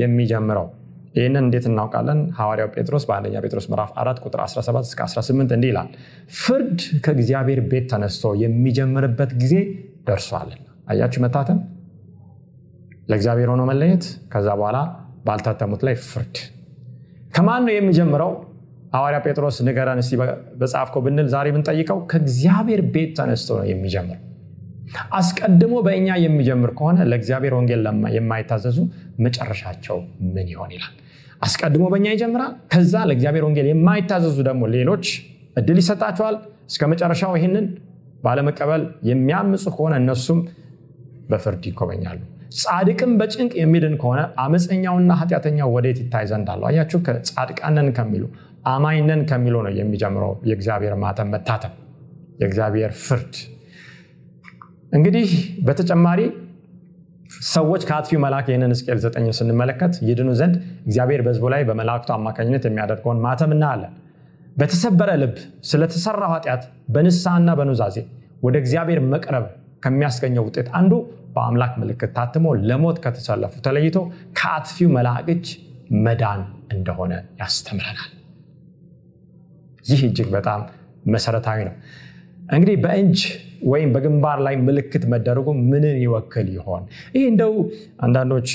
የሚጀምረው 0.00 0.66
ይህንን 1.14 1.42
እንዴት 1.42 1.64
እናውቃለን? 1.70 2.20
ሐዋርያው 2.38 2.68
ጴጥሮስ 2.74 3.04
በአንደኛ 3.08 3.34
ጴጥሮስ 3.44 3.66
ምዕራፍ 3.72 3.90
4 3.98 4.22
ቁጥር 4.24 4.40
17 4.44 4.86
እስከ 4.88 5.00
18 5.06 5.54
እንዲህ 5.56 5.70
ይላል 5.72 5.88
ፍርድ 6.38 6.76
ከእግዚአብሔር 7.04 7.60
ቤት 7.72 7.86
ተነስቶ 7.92 8.32
የሚጀምርበት 8.42 9.32
ጊዜ 9.42 9.54
ደርሷልና 10.08 10.62
አያችሁ 10.90 11.20
መታተም? 11.24 11.58
ለእግዚአብሔር 13.10 13.48
ሆኖ 13.52 13.62
መለየት 13.70 14.04
ከዛ 14.32 14.48
በኋላ 14.60 14.78
ባልታተሙት 15.26 15.82
ላይ 15.86 15.94
ፍርድ። 16.06 16.36
ከማን 17.34 17.62
ነው 17.66 17.74
የሚጀምረው? 17.76 18.32
ሐዋርያ 18.96 19.18
ጴጥሮስ 19.26 19.56
ንገረን 19.66 20.00
እስቲ 20.02 20.14
በጻፍከው 20.60 21.00
ብንል 21.04 21.28
ዛሬ 21.34 21.46
ብንጠይቀው 21.54 21.98
ከእግዚአብሔር 22.10 22.80
ቤት 22.94 23.12
ተነስቶ 23.18 23.48
ነው 23.60 23.66
የሚጀምረው 23.70 24.20
አስቀድሞ 25.18 25.74
በእኛ 25.86 26.08
የሚጀምር 26.22 26.70
ከሆነ 26.78 26.98
ለእግዚአብሔር 27.10 27.54
ወንጌል 27.58 27.84
የማይታዘዙ 28.16 28.78
መጨረሻቸው 29.24 29.98
ምን 30.34 30.48
ይሆን 30.52 30.70
ይላል? 30.76 30.92
አስቀድሞ 31.42 31.84
በእኛ 31.92 32.06
ይጀምራል 32.14 32.52
ከዛ 32.72 32.94
ለእግዚአብሔር 33.08 33.44
ወንጌል 33.46 33.68
የማይታዘዙ 33.70 34.36
ደግሞ 34.48 34.62
ሌሎች 34.76 35.06
እድል 35.56 35.78
ይሰጣቸዋል። 35.82 36.36
እስከ 36.70 36.82
መጨረሻው 36.92 37.32
ይህንን 37.38 37.64
ባለመቀበል 38.24 38.82
የሚያምፁ 39.08 39.64
ከሆነ 39.74 39.94
እነሱም 40.02 40.40
በፍርድ 41.30 41.64
ይጎበኛሉ። 41.70 42.20
ጻድቅም 42.58 43.12
በጭንቅ 43.20 43.52
የሚድን 43.60 43.94
ከሆነ 44.00 44.20
አመፀኛውና 44.42 45.12
ኃጢአተኛው 45.20 45.68
ወዴት 45.76 45.98
ይታይ 46.02 46.24
ዘንድ 46.30 46.48
አለው? 46.52 46.66
አያችሁ 46.70 46.98
ጻድቃነን 47.28 47.88
ከሚሉ 47.96 48.24
አማኝነን 48.72 49.22
ከሚሉ 49.30 49.54
ነው 49.66 49.72
የሚጀምረው 49.78 50.32
የእግዚአብሔር 50.48 50.94
ማተም 51.02 51.30
መታተም 51.34 51.72
የእግዚአብሔር 52.40 52.92
ፍርድ 53.04 53.34
እንግዲህ 54.92 55.28
በተጨማሪ 55.66 56.20
ሰዎች 57.50 57.82
ከአጥፊው 57.88 58.18
መልአክ 58.24 58.46
ይህንን 58.50 58.72
ሕዝቅኤል 58.74 58.98
ዘጠኝ 59.04 59.26
ስንመለከት 59.38 59.94
ይድኑ 60.08 60.30
ዘንድ 60.40 60.54
እግዚአብሔር 60.86 61.20
በህዝቡ 61.26 61.44
ላይ 61.54 61.62
በመላእክቱ 61.68 62.10
አማካኝነት 62.16 62.64
የሚያደርገውን 62.68 63.22
ማተም 63.24 63.52
እናያለን። 63.56 63.92
በተሰበረ 64.56 65.10
ልብ 65.22 65.36
ስለተሰራው 65.68 66.32
ኃጢአት 66.34 66.62
በንስሐና 66.94 67.50
በኑዛዜ 67.58 67.96
ወደ 68.42 68.56
እግዚአብሔር 68.62 69.00
መቅረብ 69.12 69.44
ከሚያስገኘው 69.82 70.44
ውጤት 70.48 70.68
አንዱ 70.78 70.92
በአምላክ 71.34 71.72
ምልክት 71.80 72.10
ታትሞ 72.16 72.46
ለሞት 72.68 72.98
ከተሰለፉ 73.04 73.54
ተለይቶ 73.66 73.96
ከአጥፊው 74.38 74.90
መልአክ 74.96 75.28
መዳን 76.04 76.42
እንደሆነ 76.72 77.12
ያስተምረናል። 77.40 78.10
ይህ 79.84 80.00
እጅግ 80.08 80.28
በጣም 80.36 80.60
መሰረታዊ 81.06 81.60
ነው 81.68 81.74
እንግዲህ 82.50 82.76
በእጅ 82.84 83.18
ወይም 83.64 83.90
በግንባር 83.94 84.38
ላይ 84.46 84.54
ምልክት 84.66 85.04
መደረጉ 85.12 85.48
ምንን 85.72 85.96
ይወክል 86.02 86.48
ይሆን? 86.56 86.82
ይህ 87.16 87.24
እንደው 87.32 87.52
አንዳንዶች 88.04 88.48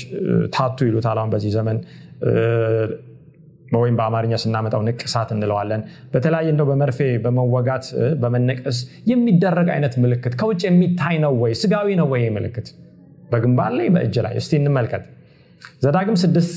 ታቱ 0.55 0.77
ይሉታል። 0.89 1.17
አሁን 1.21 1.31
በዚህ 1.33 1.51
ዘመን 1.57 1.77
ወይም 3.75 3.95
በአማርኛ 3.99 4.33
ስናመጣው 4.43 4.81
ንቅሳት 4.87 5.29
እንለዋለን። 5.35 5.81
በተለያየ 6.13 6.49
እንደው 6.53 6.67
በመርፌ 6.69 6.99
በመወጋት 7.23 7.85
በመነቀስ 8.21 8.77
የሚደረግ 9.11 9.67
አይነት 9.75 9.95
ምልክት 10.03 10.33
ከውጭ 10.39 10.61
የሚታይ 10.67 11.15
ነው 11.25 11.33
ወይ? 11.43 11.53
ስጋዊ 11.61 11.87
ነው 12.01 12.07
ወይ 12.13 12.23
ምልክት? 12.37 12.67
በግንባር 13.31 13.71
ላይ 13.79 13.87
በእጅ 13.95 14.17
ላይ? 14.25 14.33
እስቲ 14.41 14.53
እንመልከት። 14.61 15.03
ዘዳግም 15.83 16.17
ስድስት 16.19 16.53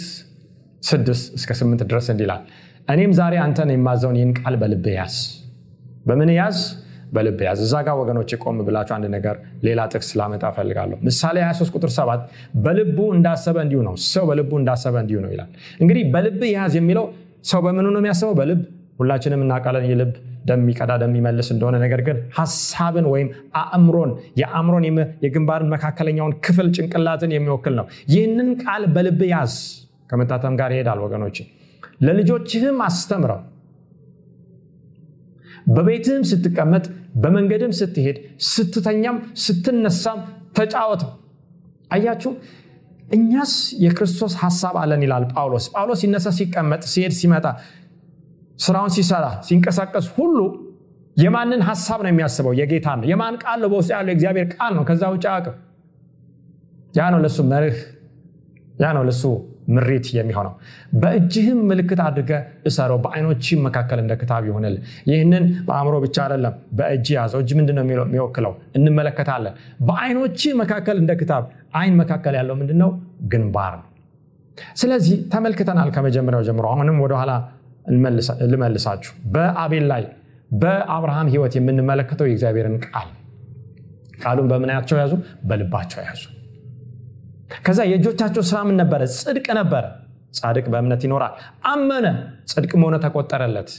እስከ 1.39 1.51
ስምንት 1.61 1.81
ድረስ 1.91 2.07
እንዲላል 2.13 2.43
እኔም 2.89 3.13
ዛሬ 3.19 3.35
አንተን 3.43 3.71
የማዘውን 3.75 4.17
ይህን 4.19 4.33
ቃል 4.39 4.55
በልብ 4.61 4.87
ያዝ። 4.95 5.17
በምን 6.07 6.31
ያዝ 6.37 6.59
በልብ 7.13 7.39
ያዝ። 7.47 7.61
እዛ 7.67 7.75
ጋር 7.87 7.95
ወገኖች 8.01 8.31
ቆም 8.43 8.59
ብላችሁ 8.67 8.95
አንድ 8.97 9.07
ነገር 9.17 9.37
ሌላ 9.67 9.81
ጥቅስ 9.93 10.11
ላመጣ 10.21 10.45
ፈልጋለሁ 10.57 10.99
ምሳሌ 11.09 11.37
23 11.45 11.77
ቁጥር 11.77 11.91
7 11.95 12.25
በልቡ 12.65 12.99
እንዳሰበ 13.17 13.57
እንዲሁ 13.67 13.81
ነው። 13.89 13.95
ሰው 14.11 14.27
በልቡ 14.31 14.53
እንዳሰበ 14.61 14.97
እንዲሁ 15.05 15.19
ነው 15.25 15.31
ይላል። 15.35 15.51
እንግዲህ 15.81 16.05
በልብ 16.15 16.43
ያዝ 16.53 16.75
የሚለው 16.81 17.07
ሰው 17.45 17.61
በምኑ 17.67 17.87
ነው 17.95 18.01
የሚያስበው? 18.03 18.35
በልብ። 18.41 18.61
ሁላችንም 18.99 19.43
እናውቃለን 19.45 19.85
የልብ 19.91 20.11
ደም 20.47 20.61
የሚቀዳ 20.65 20.93
እንደሆነ። 21.51 21.77
ነገር 21.85 22.01
ግን 22.07 22.17
ሀሳብን 22.39 23.07
ወይም 23.13 23.29
አእምሮን 23.63 24.11
የአእምሮን 24.41 24.85
የግንባርን 25.25 25.71
መካከለኛውን 25.75 26.35
ክፍል 26.47 26.69
ጭንቅላትን 26.77 27.33
የሚወክል 27.37 27.75
ነው። 27.81 27.87
ይህንን 28.15 28.51
ቃል 28.63 28.85
በልብ 28.97 29.23
ያዝ። 29.33 29.55
ከመታተም 30.11 30.55
ጋር 30.61 30.71
ይሄዳል 30.75 31.01
ወገኖች 31.03 31.37
ለልጆችህም 32.01 32.79
አስተምረው። 32.87 33.41
በቤትህም 35.69 36.23
ስትቀመጥ 36.25 36.85
በመንገድም 37.15 37.73
ስትሄድ 37.73 38.17
ስትተኛም 38.49 39.17
ስትነሳም 39.45 40.21
ተጫወተው 40.59 41.11
አያችሁ 41.91 42.33
እኛስ 43.09 43.53
የክርስቶስ 43.85 44.35
ሀሳብ 44.43 44.75
አለን 44.83 45.03
ይላል 45.07 45.25
ጳውሎስ። 45.33 45.65
ጳውሎስ 45.73 46.01
ሲነሳ 46.03 46.29
ሲቀመጥ 46.37 46.83
ሲሄድ 46.93 47.15
ሲመጣ 47.21 47.47
ስራውን 48.59 48.93
ሲሰራ 48.97 49.27
ሲንቀሳቀስ 49.47 50.07
ሁሉ 50.17 50.39
የማንን 51.17 51.63
ሀሳብ 51.69 52.01
ነው 52.05 52.11
የሚያስበው? 52.13 52.53
የጌታ 52.59 52.89
ነው። 52.99 53.07
የማን 53.11 53.35
ቃል 53.43 53.59
ነው? 53.63 53.69
በውስጥ 53.73 53.91
ያለው 53.95 54.11
የእግዚአብሔር 54.13 54.47
ቃል 54.55 54.73
ነው። 54.79 54.85
ከዛ 54.89 55.03
ውጭ 55.15 55.25
አቅም 55.33 55.57
ያ 56.95 57.09
ነው 57.13 57.21
ለሱ 57.25 57.39
መርህ 57.51 57.79
ያ 58.75 58.93
ነው 58.97 59.03
ለሱ 59.09 59.23
ምሪት 59.71 60.07
የሚሆነው። 60.17 60.53
በእጅህም 61.01 61.61
ምልክት 61.71 62.01
አድርገ 62.07 62.33
እሰረው 62.69 62.99
በአይኖችም 63.05 63.61
መካከል 63.67 63.99
እንደ 64.03 64.15
ክታብ 64.21 64.45
ይሆንል 64.49 64.77
ይህንን 65.11 65.45
በአእምሮ 65.69 65.95
ብቻ 66.05 66.17
አይደለም 66.25 66.55
በእጅ 66.79 67.07
ያዘው። 67.17 67.41
እጅ 67.45 67.53
ምንድነው 67.59 67.85
የሚወክለው። 68.07 68.55
እንመለከታለን። 68.79 69.55
በአይኖች 69.87 70.41
መካከል 70.63 70.99
እንደ 71.03 71.15
ክታብ 71.21 71.45
አይን 71.75 71.95
መካከል 72.01 72.35
ያለው 72.41 72.57
ምንድነው? 72.61 72.91
ግንባር 73.27 73.73
ነው። 73.79 73.87
ስለዚህ 74.77 75.17
ተመልክተናል 75.33 75.89
ከመጀመሪያው 75.95 76.43
ጀምሮ። 76.49 76.67
አሁንም 76.73 76.99
ወደኋላ 77.05 77.33
ልመልሳችሁ። 78.47 79.13
በአቤል 79.35 79.87
ላይ 79.93 80.03
በአብርሃም 80.55 81.29
ህይወት 81.33 81.55
የምንመለከተው 81.59 82.29
የእግዚአብሔርን 82.29 82.77
ቃል። 82.87 83.09
ቃሉን 84.23 84.49
በምናያቸው 84.51 84.97
ያዙ? 85.01 85.13
በልባቸው 85.45 86.01
ያዙ 86.03 86.23
ከዛ 87.65 87.81
የእጆቻቸው 87.91 88.43
ስራ 88.49 88.59
ምን 88.67 88.77
ነበረ? 88.81 89.01
ጽድቅ 89.17 89.47
ነበረ። 89.59 89.85
ጻድቅ 90.39 90.67
በእምነት 90.73 91.03
ይኖራል። 91.07 91.33
አመነ። 91.67 92.07
ጽድቅ 92.51 92.73
መሆነ 92.81 92.97
ተቆጠረለት። 93.05 93.71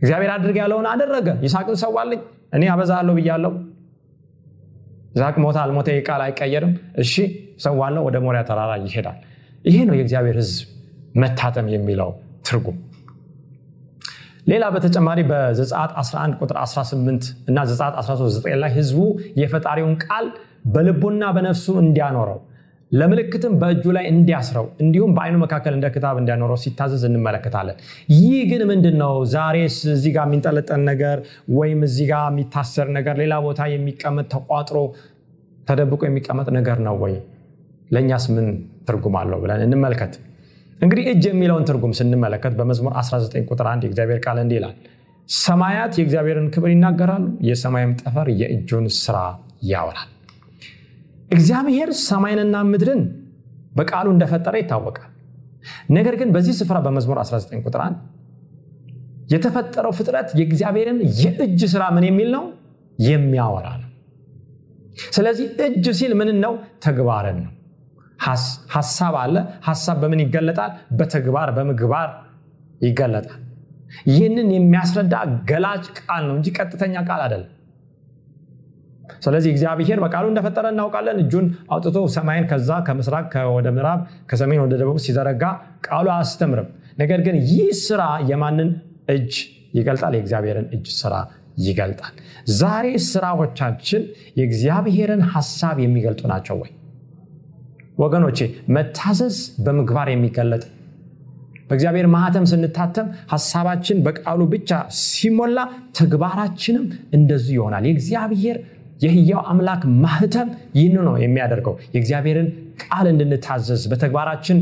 እግዚአብሔር 0.00 0.30
አድርግ 0.34 0.56
ያለውን 0.62 0.86
አደረገ። 0.92 1.28
ይስቅን 1.44 1.76
ሰዋልኝ። 1.82 2.20
እኔ 2.54 2.64
አበዛለሁ 2.72 3.14
ብያለው 3.18 3.52
ይስቅ 5.14 5.36
ሞታ 5.44 5.58
አልሞተ 5.64 5.88
ቃል 6.06 6.20
አይቀየርም። 6.24 6.72
እሺ 7.02 7.14
ሰዋለው 7.58 8.02
ወደ 8.08 8.16
ሞሪያ 8.24 8.42
ተራራ 8.48 8.72
ይሄዳል። 8.82 9.18
ይሄ 9.64 9.76
ነው 9.88 9.94
የእግዚአብሔር 9.98 10.36
ህዝብ 10.42 10.66
መታተም 11.14 11.66
የሚለው 11.74 12.10
ትርጉም። 12.46 12.76
ሌላ 14.48 14.64
በተጨማሪ 14.74 15.20
በዘጻት 15.30 15.90
11 16.02 16.36
ቁጥር 16.40 16.56
18 16.60 17.24
እና 17.50 17.58
ዘጻት 17.70 17.94
13 18.02 18.46
ላይ 18.62 18.70
ህዝቡ 18.76 18.98
የፈጣሪውን 19.40 19.96
ቃል 20.04 20.26
በልቡና 20.66 21.24
በነፍሱ 21.36 21.66
እንዲያኖረው 21.82 22.38
ለምልክትም 22.92 23.54
በእጁ 23.60 23.84
ላይ 23.96 24.04
እንዲያስረው 24.10 24.66
እንዲሁም 24.82 25.10
በአይኑ 25.16 25.36
መካከል 25.42 25.72
እንደ 25.76 25.86
ክታብ 25.94 26.16
እንዲያኖረው 26.20 26.58
ሲታዘዝ 26.62 27.02
እንመለከታለን። 27.08 27.76
ይህ 28.16 28.38
ግን 28.50 28.62
ምንድን 28.70 28.96
ነው 29.02 29.12
ዛሬስ 29.34 29.76
እዚህ 29.94 30.12
ጋር 30.16 30.26
የሚንጠለጠል 30.28 30.80
ነገር 30.90 31.18
ወይም 31.58 31.82
እዚህ 31.88 32.06
ጋር 32.12 32.24
የሚታሰር 32.30 32.88
ነገር 32.98 33.16
ሌላ 33.22 33.34
ቦታ 33.46 33.68
የሚቀመጥ 33.74 34.26
ተቋጥሮ 34.34 34.78
ተደብቆ 35.68 36.02
የሚቀመጥ 36.08 36.48
ነገር 36.58 36.78
ነው 36.86 36.96
ወይ? 37.02 37.14
ለእኛስ 37.90 38.24
ምን 38.32 38.46
ትርጉም 38.88 39.16
አለው 39.20 39.38
ብለን 39.42 39.62
እንመልከት። 39.66 40.14
እንግዲህ 40.78 41.04
እጅ 41.12 41.24
የሚለውን 41.28 41.64
ትርጉም 41.68 41.92
ስንመለከት 41.98 42.52
በመዝሙር 42.58 42.92
19 43.00 43.48
ቁጥር 43.50 43.66
1 43.70 43.86
የእግዚአብሔር 43.86 44.20
ቃል 44.26 44.38
እንዲህ 44.42 44.58
ይላል 44.58 44.74
ሰማያት 45.28 45.92
የእግዚአብሔርን 45.98 46.46
ክብር 46.54 46.70
ይናገራሉ፣ 46.72 47.24
የሰማይም 47.48 47.92
ጠፈር 48.00 48.28
የእጁን 48.40 48.86
ስራ 48.98 49.16
ያወራል። 49.70 50.08
እግዚአብሔር 51.30 51.90
ሰማይንና 52.04 52.56
ምድርን 52.70 53.02
በቃሉ 53.78 54.06
እንደፈጠረ 54.14 54.54
ይታወቃል። 54.60 55.10
ነገር 55.96 56.14
ግን 56.20 56.28
በዚህ 56.34 56.54
ስፍራ 56.60 56.76
በመዝሙር 56.84 57.18
19 57.22 57.66
ቁጥር 57.66 57.80
1 57.84 57.98
የተፈጠረው 59.32 59.92
ፍጥረት 59.98 60.28
የእግዚአብሔርን 60.38 60.98
የእጅ 61.20 61.60
ስራ 61.72 61.84
ምን 61.96 62.04
የሚል 62.08 62.28
ነው? 62.36 62.44
የሚያወራ 62.98 63.66
ነው። 63.74 63.90
ስለዚህ 65.16 65.46
እጅ 65.66 65.86
ሲል 65.98 66.12
ምን 66.20 66.30
ነው? 66.44 66.52
ተግባርን 66.84 67.38
ነው። 67.44 67.52
ሀሳብ 68.74 69.14
አለ። 69.22 69.34
ሀሳብ 69.68 69.96
በምን 70.02 70.22
ይገለጣል? 70.24 70.70
በተግባር 70.98 71.50
በምግባር 71.56 72.08
ይገለጣል። 72.80 73.42
ይህንን 74.10 74.48
የሚያስረዳ 74.54 75.14
ገላጭ 75.50 75.84
ቃል 76.00 76.22
ነው 76.28 76.34
እንጂ 76.38 76.48
ቀጥተኛ 76.58 76.94
ቃል 77.08 77.20
አይደለም። 77.26 77.52
ስለዚህ 79.18 79.50
እግዚአብሔር 79.54 79.98
በቃሉ 80.04 80.24
እንደፈጠረ 80.30 80.66
እናውቃለን። 80.72 81.18
እጁን 81.22 81.46
አውጥቶ 81.70 81.98
ሰማይን 82.14 82.46
ከዛ 82.50 82.70
ከምስራቅ 82.86 83.24
ወደ 83.56 83.68
ምዕራብ 83.76 84.00
ከሰሜን 84.30 84.62
ወደ 84.64 84.74
ደቡብ 84.80 84.98
ሲዘረጋ 85.04 85.42
ቃሉ 85.88 86.06
አያስተምርም። 86.14 86.68
ነገር 86.98 87.20
ግን 87.26 87.36
ይህ 87.50 87.68
ስራ 87.82 88.02
የማንን 88.30 88.70
እጅ 89.10 89.32
ይገልጣል? 89.74 90.12
የእግዚአብሔርን 90.16 90.66
እጅ 90.74 90.86
ስራ 91.00 91.14
ይገልጣል። 91.60 92.14
ዛሬ 92.58 92.86
ስራዎቻችን 93.08 94.02
የእግዚአብሔርን 94.38 95.22
ሀሳብ 95.32 95.76
የሚገልጡ 95.84 96.22
ናቸው 96.32 96.56
ወይ? 96.62 96.70
ወገኖቼ 97.98 98.38
መታዘዝ 98.74 99.36
በምግባር 99.64 100.08
የሚገለጥ 100.12 100.64
በእግዚአብሔር 101.68 102.06
ማህተም 102.12 102.44
ስንታተም 102.50 103.08
ሀሳባችን 103.32 103.96
በቃሉ 104.04 104.40
ብቻ 104.52 104.70
ሲሞላ 105.00 105.58
ተግባራችንም 105.98 106.84
እንደዚሁ 107.12 107.56
ይሆናል። 107.58 107.84
የእግዚአብሔር 107.88 108.58
የህያው 109.00 109.40
አምላክ 109.50 109.82
ማህተም 110.02 110.48
ይህን 110.76 110.96
ነው 111.08 111.14
የሚያደርገው። 111.22 111.74
የእግዚአብሔርን 111.94 112.48
ቃል 112.82 113.06
እንድንታዘዝ 113.12 113.82
በተግባራችን 113.90 114.58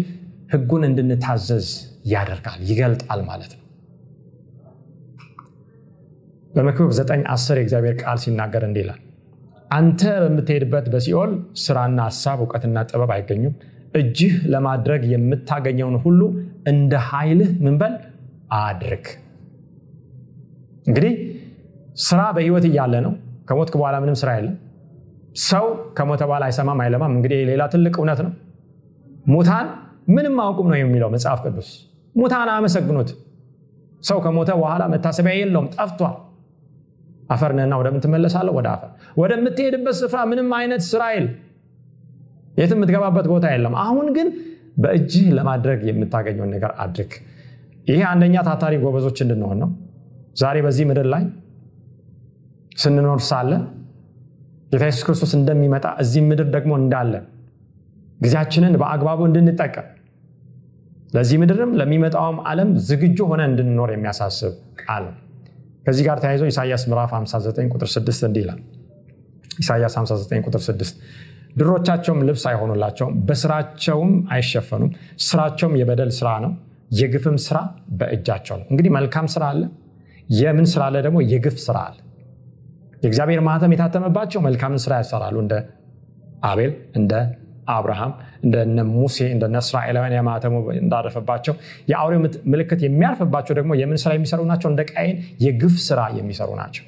ህጉን 0.52 0.82
እንድንታዘዝ 0.88 1.68
ያደርጋል፣ 2.10 2.60
ይገልጣል 2.68 3.20
ማለት 3.30 3.52
ነው። 3.54 3.62
በመክብብ 6.50 6.90
9 6.98 7.24
10 7.32 7.58
የእግዚአብሔር 7.58 7.94
ቃል 8.02 8.18
ሲናገር 8.22 8.62
እንዲህ 8.66 8.82
ይላል፣ 8.84 9.00
አንተ 9.70 10.02
በምትሄድበት 10.22 10.86
በሲኦል 10.92 11.30
ስራና 11.62 11.98
ሀሳብ 12.08 12.38
እውቀትና 12.42 12.84
ጥበብ 12.90 13.10
አይገኙም። 13.16 13.54
እጅህ 13.94 14.34
ለማድረግ 14.52 15.02
የምታገኘውን 15.12 15.96
ሁሉ 16.04 16.20
እንደ 16.70 16.92
ኃይልህ 17.08 17.50
ምንበል 17.64 17.94
አድርግ። 18.58 19.06
እንግዲህ 20.86 21.14
ስራ 22.02 22.20
በህይወት 22.36 22.64
እያለ 22.68 22.94
ነው። 23.06 23.12
ከሞትክ 23.48 23.74
በኋላ 23.76 23.96
ምንም 24.02 24.16
ስራ 24.20 24.30
የለም። 24.36 24.56
ሰው 25.44 25.64
ከሞተ 25.96 26.22
በኋላ 26.28 26.44
አይሰማም 26.48 26.78
አይለማም። 26.84 27.12
እንግዲህ 27.16 27.40
ሌላ 27.50 27.62
ትልቅ 27.72 27.94
እውነት 28.00 28.20
ነው። 28.26 28.32
ሙታን 29.26 29.66
ምንም 30.08 30.36
አውቁም 30.42 30.68
ነው 30.72 30.78
የሚለው 30.80 31.08
መጽሐፍ 31.14 31.40
ቅዱስ። 31.46 31.68
ሙታን 32.14 32.50
አመሰግኑት። 32.52 33.10
ሰው 34.02 34.18
ከሞተ 34.24 34.50
በኋላ 34.60 34.82
መታሰቢያ 34.92 35.34
የለውም፣ 35.38 35.68
ጠፍቷል። 35.74 36.14
አፈር 37.30 37.52
ነህና 37.58 37.74
ወደምን? 37.80 38.02
ወደ 38.54 38.66
አፈር። 38.74 38.90
ወደምትሄድበት 39.18 39.96
ስፍራ 40.00 40.18
ምንም 40.30 40.50
አይነት 40.58 40.82
ስራ 40.90 41.02
የለም። 41.14 41.34
የምትገባበት 42.72 43.26
ቦታ 43.32 43.46
የለም። 43.54 43.74
አሁን 43.82 44.06
ግን 44.16 44.28
በእጅህ 44.78 45.26
ለማድረግ 45.38 45.80
የምታገኘውን 45.88 46.50
ነገር 46.54 46.70
አድርግ። 46.78 47.12
ይሄ 47.86 47.98
አንደኛ 48.10 48.36
ታታሪ 48.42 48.74
ጎበዞች 48.84 49.18
እንድንሆን 49.24 49.58
ነው። 49.62 49.70
ዛሬ 50.36 50.56
በዚህ 50.64 50.84
ምድር 50.90 51.06
ላይ 51.12 51.22
ስንኖር 52.76 53.20
ሳለ 53.28 53.50
ጌታ 54.72 54.82
ኢየሱስ 54.84 55.04
ክርስቶስ 55.06 55.32
እንደሚመጣ 55.38 55.86
እዚህ 56.02 56.22
ምድር 56.28 56.48
ደግሞ 56.56 56.72
እንዳለን 56.80 57.24
ጊዜያችንን 58.20 58.74
በአግባቡ 58.80 59.20
እንድንጠቀም 59.28 59.86
ለዚህ 61.12 61.36
ምድርም 61.42 61.70
ለሚመጣውም 61.80 62.38
ዓለም 62.50 62.70
ዝግጁ 62.88 63.18
ሆነ 63.30 63.42
እንድንኖር 63.50 63.90
የሚያሳስብ 63.94 64.52
ቃል 64.82 65.04
ከዚህ 65.86 66.04
ጋር 66.06 66.18
ተያይዞ 66.22 66.44
ኢሳያስ 66.50 66.82
ምዕራፍ 66.90 67.10
59 67.16 67.68
ቁጥር 67.74 67.88
6 67.92 68.24
እንዲህ 68.28 68.42
ይላል። 68.44 68.60
ኢሳያስ 69.58 69.94
59 69.98 70.46
ቁጥር 70.48 70.62
6 70.64 70.96
ድሮቻቸውም 71.56 72.20
ልብስ 72.28 72.44
አይሆኑላቸውም፣ 72.50 73.12
በስራቸውም 73.28 74.12
አይሸፈኑም። 74.34 74.90
ስራቸውም 75.26 75.74
የበደል 75.80 76.10
ስራ 76.18 76.30
ነው፣ 76.44 76.52
የግፍም 76.98 77.36
ስራ 77.46 77.58
በእጃቸው 78.00 78.56
ነው። 78.60 78.66
እንግዲህ 78.72 78.90
መልካም 78.98 79.28
ስራ 79.34 79.44
አለ፣ 79.52 79.62
የምን 80.36 80.66
ስራ 80.72 80.82
አለ 80.88 80.96
ደግሞ 81.06 81.18
የግፍ 81.32 81.56
ስራ 81.66 81.78
አለ። 81.88 81.96
የእግዚአብሔር 83.06 83.40
ማህተም 83.46 83.72
የታተመባቸው 83.74 84.40
መልካምን 84.46 84.80
ስራ 84.84 84.92
ያሰራሉ። 85.00 85.36
እንደ 85.44 85.54
አቤል፣ 86.44 86.72
እንደ 86.96 87.12
አብርሃም፣ 87.68 88.12
እንደነ 88.44 88.80
ሙሴ፣ 88.92 89.16
እንደነ 89.34 89.56
እስራኤላውያን 89.64 90.14
የማህተሙ 90.16 90.54
እንዳረፈባቸው 90.80 91.54
የአውሬው 91.90 92.20
ምልክት 92.52 92.80
የሚያርፍባቸው 92.86 93.54
ደግሞ 93.58 93.72
የምን 93.80 93.98
ስራ 94.02 94.12
የሚሰሩ 94.16 94.40
ናቸው? 94.50 94.68
እንደ 94.72 94.82
ቃየን 94.92 95.16
የግፍ 95.44 95.76
ስራ 95.88 96.00
የሚሰሩ 96.18 96.50
ናቸው። 96.60 96.84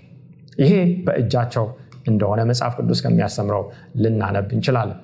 ይሄ 0.58 0.72
በእጃቸው 1.06 1.66
እንደሆነ 2.08 2.40
መጽሐፍ 2.50 2.74
ቅዱስ 2.78 3.00
ከሚያስተምረው 3.04 3.64
ልናነብ 4.02 4.48
እንችላለን። 4.56 4.98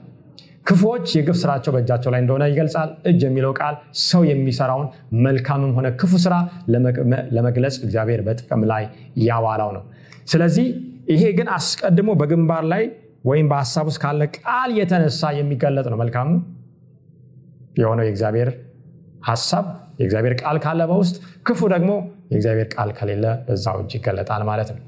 ክፉዎች 0.66 1.07
የግፍ 1.16 1.37
ስራቸው 1.40 1.70
በእጃቸው 1.74 2.11
ላይ 2.12 2.20
እንደሆነ 2.22 2.44
ይገልጻል። 2.50 2.90
እጅ 3.11 3.20
የሚለው 3.27 3.53
ቃል 3.59 3.74
ሰው 4.05 4.22
የሚሰራውን 4.29 4.87
መልካምም 5.27 5.72
ሆነ 5.79 5.88
ክፉ 6.00 6.12
ስራ 6.24 6.35
ለመግለጽ 7.37 7.77
እግዚአብሔር 7.85 8.20
በጥቅም 8.29 8.62
ላይ 8.70 8.85
ያዋላው 9.24 9.70
ነው። 9.77 9.85
ስለዚህ 10.27 10.66
ይሄ 11.09 11.23
ግን 11.38 11.49
አስቀድሞ 11.55 12.11
በግንባር 12.21 12.64
ላይ 12.73 12.85
ወይም 13.25 13.47
በሀሳብ 13.51 13.87
ውስጥ 13.90 14.01
ካለ 14.03 14.23
ቃል 14.38 14.71
የተነሳ 14.79 15.31
የሚገለጥ 15.38 15.87
ነው። 15.93 15.99
መልካም 16.03 16.29
የሆነው 17.79 18.05
የእግዚአብሔር 18.07 18.51
ሀሳብ 19.29 19.67
የእግዚአብሔር 20.01 20.35
ቃል 20.40 20.57
ካለ 20.64 20.81
በውስጥ 20.90 21.17
ክፉ 21.47 21.61
ደግሞ 21.75 21.90
የእግዚአብሔር 22.33 22.69
ቃል 22.75 22.90
ከሌለ 22.99 23.25
በዛው 23.47 23.79
እጅ 23.83 23.93
ይገለጣል 23.99 24.43
ማለት 24.51 24.69
ነው። 24.75 24.83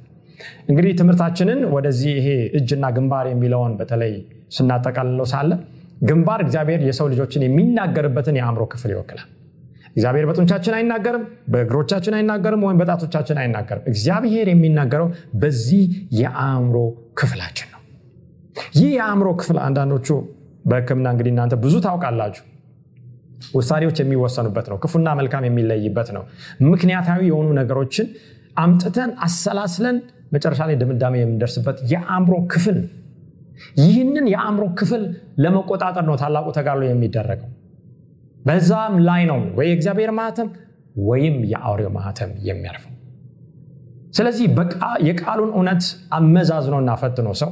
እንግዲህ 0.71 0.93
ትምህርታችንን 0.99 1.61
ወደዚህ 1.75 2.13
ይሄ 2.19 2.29
እጅና 2.59 2.87
ግንባር 2.97 3.27
የሚለውን 3.31 3.73
በተለይ 3.79 4.13
ስናጠቃልለው 4.57 5.27
ሳለ 5.33 5.51
ግንባር 6.03 6.41
እግዚአብሔር 6.45 6.81
የሰው 6.89 7.07
ልጆችን 7.13 7.45
የሚናገርበትን 7.47 8.39
የአእምሮ 8.39 8.65
ክፍል 8.73 8.91
ይወክላል። 8.95 9.29
እግዚአብሔር 9.97 10.25
በጡንቻችን 10.29 10.75
አይናገርም፣ 10.79 11.23
በእግሮቻችን 11.53 12.15
አይናገርም፣ 12.17 12.63
ወይም 12.67 12.79
በጣቶቻችን 12.81 13.39
አይናገርም። 13.43 13.85
እግዚአብሔር 13.93 14.47
የሚናገረው 14.51 15.09
በዚህ 15.43 15.85
የአእምሮ 16.21 16.77
ክፍላችን 17.21 17.69
ነው። 17.71 17.81
ይህ 18.77 18.91
የአእምሮ 18.97 19.29
ክፍል 19.41 19.59
አንዳንዶቹ 19.67 20.09
በሕክምና 20.65 21.07
እንግዲህ 21.15 21.33
እናንተ 21.35 21.55
ብዙ 21.65 21.75
ታውቃላችሁ፣ 21.87 22.45
ውሳኔዎች 23.55 23.97
የሚወሰኑበት 24.03 24.67
ነው። 24.73 24.77
ክፉና 24.83 25.09
መልካም 25.19 25.45
የሚለይበት 25.49 26.09
ነው። 26.17 26.23
ምክንያታዊ 26.69 27.21
የሆኑ 27.31 27.49
ነገሮችን 27.59 28.07
አምጥተን 28.57 29.11
አሰላስለን 29.27 29.97
መጨረሻ 30.33 30.61
ላይ 30.69 30.77
ድምዳሜ 30.81 31.15
የምንደርስበት 31.21 31.79
የአእምሮ 31.91 32.35
ክፍል 32.53 32.79
ይህንን 33.83 34.27
የአእምሮ 34.33 34.65
ክፍል 34.79 35.03
ለመቆጣጠር 35.43 36.05
ነው 36.09 36.17
ታላቁ 36.23 36.47
ተጋድሎ 36.57 36.83
የሚደረገው። 36.89 37.51
በዛም 38.47 38.95
ላይ 39.09 39.23
ነው 39.31 39.39
ወይ 39.57 39.67
የእግዚአብሔር 39.69 40.11
ማህተም 40.19 40.49
ወይም 41.07 41.37
የአውሬው 41.53 41.91
ማህተም 41.97 42.31
የሚያርፈው። 42.47 42.93
ስለዚህ 44.17 44.45
የቃሉን 45.09 45.51
እውነት 45.57 45.83
አመዛዝኖና 46.17 46.91
ፈትኖ 47.01 47.29
ሰው 47.41 47.51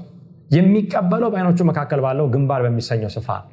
የሚቀበለው 0.51 1.29
በዓይኖቹ 1.33 1.59
መካከል 1.71 2.01
ባለው 2.05 2.27
ግንባር 2.35 2.61
በሚሰኘው 2.65 3.11
ስፍራ 3.15 3.35
ነው። 3.43 3.51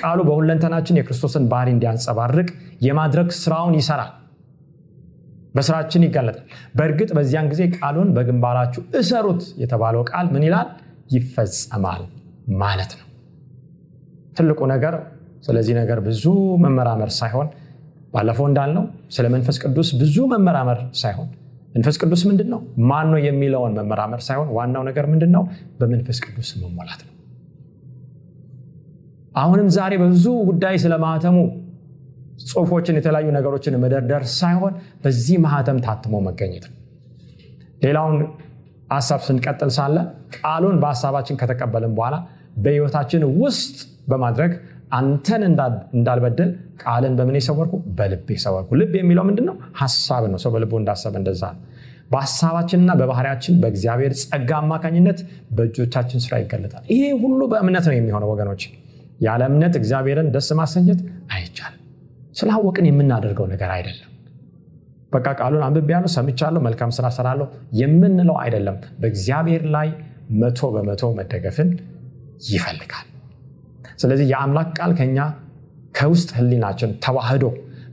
ቃሉ 0.00 0.18
በሁለንተናችን 0.28 0.98
የክርስቶስን 0.98 1.44
ባህሪ 1.50 1.68
እንዲያንጸባርቅ 1.74 2.48
የማድረግ 2.86 3.28
ስራውን 3.40 3.74
ይሰራል። 3.78 4.12
በስራችን 5.54 6.04
ይገለጣል። 6.06 6.44
በእርግጥ 6.76 7.10
በዚያን 7.16 7.48
ጊዜ 7.52 7.62
ቃሉን 7.76 8.10
በግንባራችሁ 8.16 8.82
እሰሩት 9.00 9.42
የተባለው 9.62 10.02
ቃል 10.10 10.26
ምን 10.34 10.44
ይላል? 10.46 10.68
ይፈጸማል 11.10 12.02
ማለት 12.62 12.92
ነው። 12.98 13.06
ትልቁ 14.36 14.60
ነገር 14.72 14.94
ስለዚህ 15.42 15.74
ነገር 15.78 15.98
ብዙ 16.00 16.24
መመራመር 16.64 17.10
ሳይሆን 17.18 17.48
ባለፈው 18.14 18.46
እንዳልነው 18.50 18.84
ስለ 19.16 19.26
መንፈስ 19.34 19.56
ቅዱስ 19.64 19.88
ብዙ 20.00 20.16
መመራመር 20.32 20.80
ሳይሆን 20.94 21.28
መንፈስ 21.74 21.96
ቅዱስ 22.02 22.22
ምንድን 22.28 22.48
ነው 22.52 22.60
ማን 22.88 23.06
ነው 23.12 23.20
የሚለውን 23.26 23.72
መመራመር 23.78 24.20
ሳይሆን 24.26 24.48
ዋናው 24.56 24.82
ነገር 24.88 25.04
ምንድን 25.06 25.30
ነው? 25.36 25.42
በመንፈስ 25.80 26.18
ቅዱስ 26.24 26.48
መሞላት 26.62 27.00
ነው። 27.02 27.12
አሁንም 29.34 29.68
ዛሬ 29.76 29.92
በብዙ 29.96 30.26
ጉዳይ 30.48 30.74
ስለ 30.76 30.94
ማህተሙ 31.04 31.36
ጽሁፎችን 32.44 32.96
የተለያዩ 32.98 33.28
ነገሮችን 33.36 33.78
መደርደር 33.82 34.22
ሳይሆን 34.34 34.72
በዚህ 35.04 35.36
ማህተም 35.38 35.78
ታትሞ 35.86 36.14
መገኘት 36.28 36.64
ነው። 36.70 36.76
ሌላውን 37.82 38.16
ሀሳብ 38.92 39.20
ስንቀጥል 39.26 39.70
ሳለ 39.70 39.96
ቃሉን 40.36 40.76
በሀሳባችን 40.82 41.38
ከተቀበልን 41.40 41.92
በኋላ 41.98 42.16
በህይወታችን 42.56 43.22
ውስጥ 43.42 43.76
በማድረግ 44.08 44.52
አንተን 44.92 45.42
እንዳልበድል 45.46 46.50
ቃልን 46.82 47.14
በምን 47.18 47.36
ሰወርኩ 47.46 47.74
በልቤ 47.98 48.36
ሰወርኩ። 48.42 48.70
ልብ 48.80 48.94
የሚለው 49.00 49.24
ምንድን 49.28 49.46
ነው 49.50 49.56
ሀሳብ 49.80 50.24
ነው። 50.32 50.38
ሰው 50.44 50.50
በልቡ 50.54 50.72
እንዳሰብ 50.80 51.14
እንደዛ 51.20 51.42
ነው። 51.54 51.62
በሀሳባችንና 52.10 52.90
በባህሪያችን 53.00 53.54
በእግዚአብሔር 53.62 54.12
ጸጋ 54.22 54.50
አማካኝነት 54.62 55.18
በእጆቻችን 55.56 56.22
ስራ 56.24 56.40
ይገለጣል። 56.42 56.84
ይሄ 56.92 57.04
ሁሉ 57.22 57.40
በእምነት 57.52 57.86
ነው 57.90 57.94
የሚሆነው 57.96 58.30
ወገኖች። 58.32 58.64
ያለ 59.20 59.42
እምነት 59.50 59.74
እግዚአብሔርን 59.80 60.28
ደስ 60.34 60.48
ማሰኘት 60.58 61.00
አይቻልም። 61.34 61.78
ስላወቅን 62.36 62.86
የምናደርገው 62.88 63.46
ነገር 63.52 63.70
አይደለም። 63.76 64.08
በቃ 65.12 65.28
ቃሉን 65.40 65.64
አንብቤያለሁ 65.66 66.10
ሰምቻለሁ 66.14 66.60
መልካም 66.66 66.92
ስራ 66.96 67.06
ሰራለሁ 67.16 67.46
የምንለው 67.80 68.36
አይደለም። 68.42 68.76
በእግዚአብሔር 69.00 69.64
ላይ 69.74 69.88
መቶ 70.40 70.70
በመቶ 70.74 71.12
መደገፍን 71.18 71.70
ይፈልጋል 72.48 73.06
ስለዚህ 73.98 74.26
የአምላክ 74.32 74.68
ቃል 74.78 74.92
ከኛ 74.98 75.18
ከውስጥ 75.94 76.30
ህሊናችን 76.36 76.90
ተዋህዶ 77.04 77.44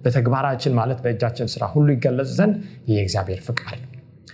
በተግባራችን 0.03 0.73
ማለት 0.77 0.99
በእጃችን 1.03 1.47
ስራ 1.53 1.63
ሁሉ 1.73 1.87
ይገለጽ 1.95 2.29
ዘንድ 2.37 2.55
የእግዚአብሔር 2.91 3.41
ፍቃድ 3.47 3.79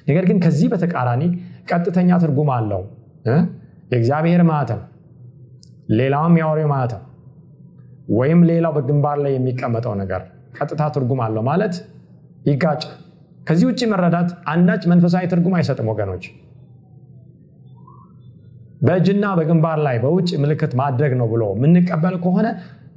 ነገር 0.08 0.24
ግን 0.30 0.38
ከዚህ 0.44 0.68
በተቃራኒ 0.74 1.24
ቀጥተኛ 1.70 2.18
ትርጉም 2.24 2.50
አለው። 2.56 2.82
የእግዚአብሔር 3.92 4.42
ማተም 4.50 4.82
ሌላውም 5.92 6.36
የአውሬ 6.40 6.62
ማተም 6.72 7.02
ወይም 8.12 8.40
ሌላው 8.50 8.72
በግንባር 8.76 9.18
ላይ 9.24 9.32
የሚቀመጠው 9.36 9.94
ነገር 10.02 10.22
ቀጥታ 10.58 10.84
ትርጉም 10.96 11.22
አለው 11.26 11.44
ማለት 11.50 11.76
ይጋጭ 12.46 12.84
ከዚህ 13.48 13.66
ውጭ 13.70 13.82
መረዳት 13.92 14.30
አንዳች 14.52 14.84
መንፈሳዊ 14.92 15.26
ትርጉም 15.32 15.56
አይሰጥም 15.58 15.88
ወገኖች 15.92 16.24
በእጅና 18.82 19.26
በግንባር 19.38 19.80
ላይ 19.86 19.98
በውጭ 20.04 20.30
ምልክት 20.44 20.74
ማድረግ 20.80 21.14
ነው 21.20 21.28
ብሎ 21.34 21.44
የምንቀበል 21.56 22.16
ከሆነ 22.24 22.48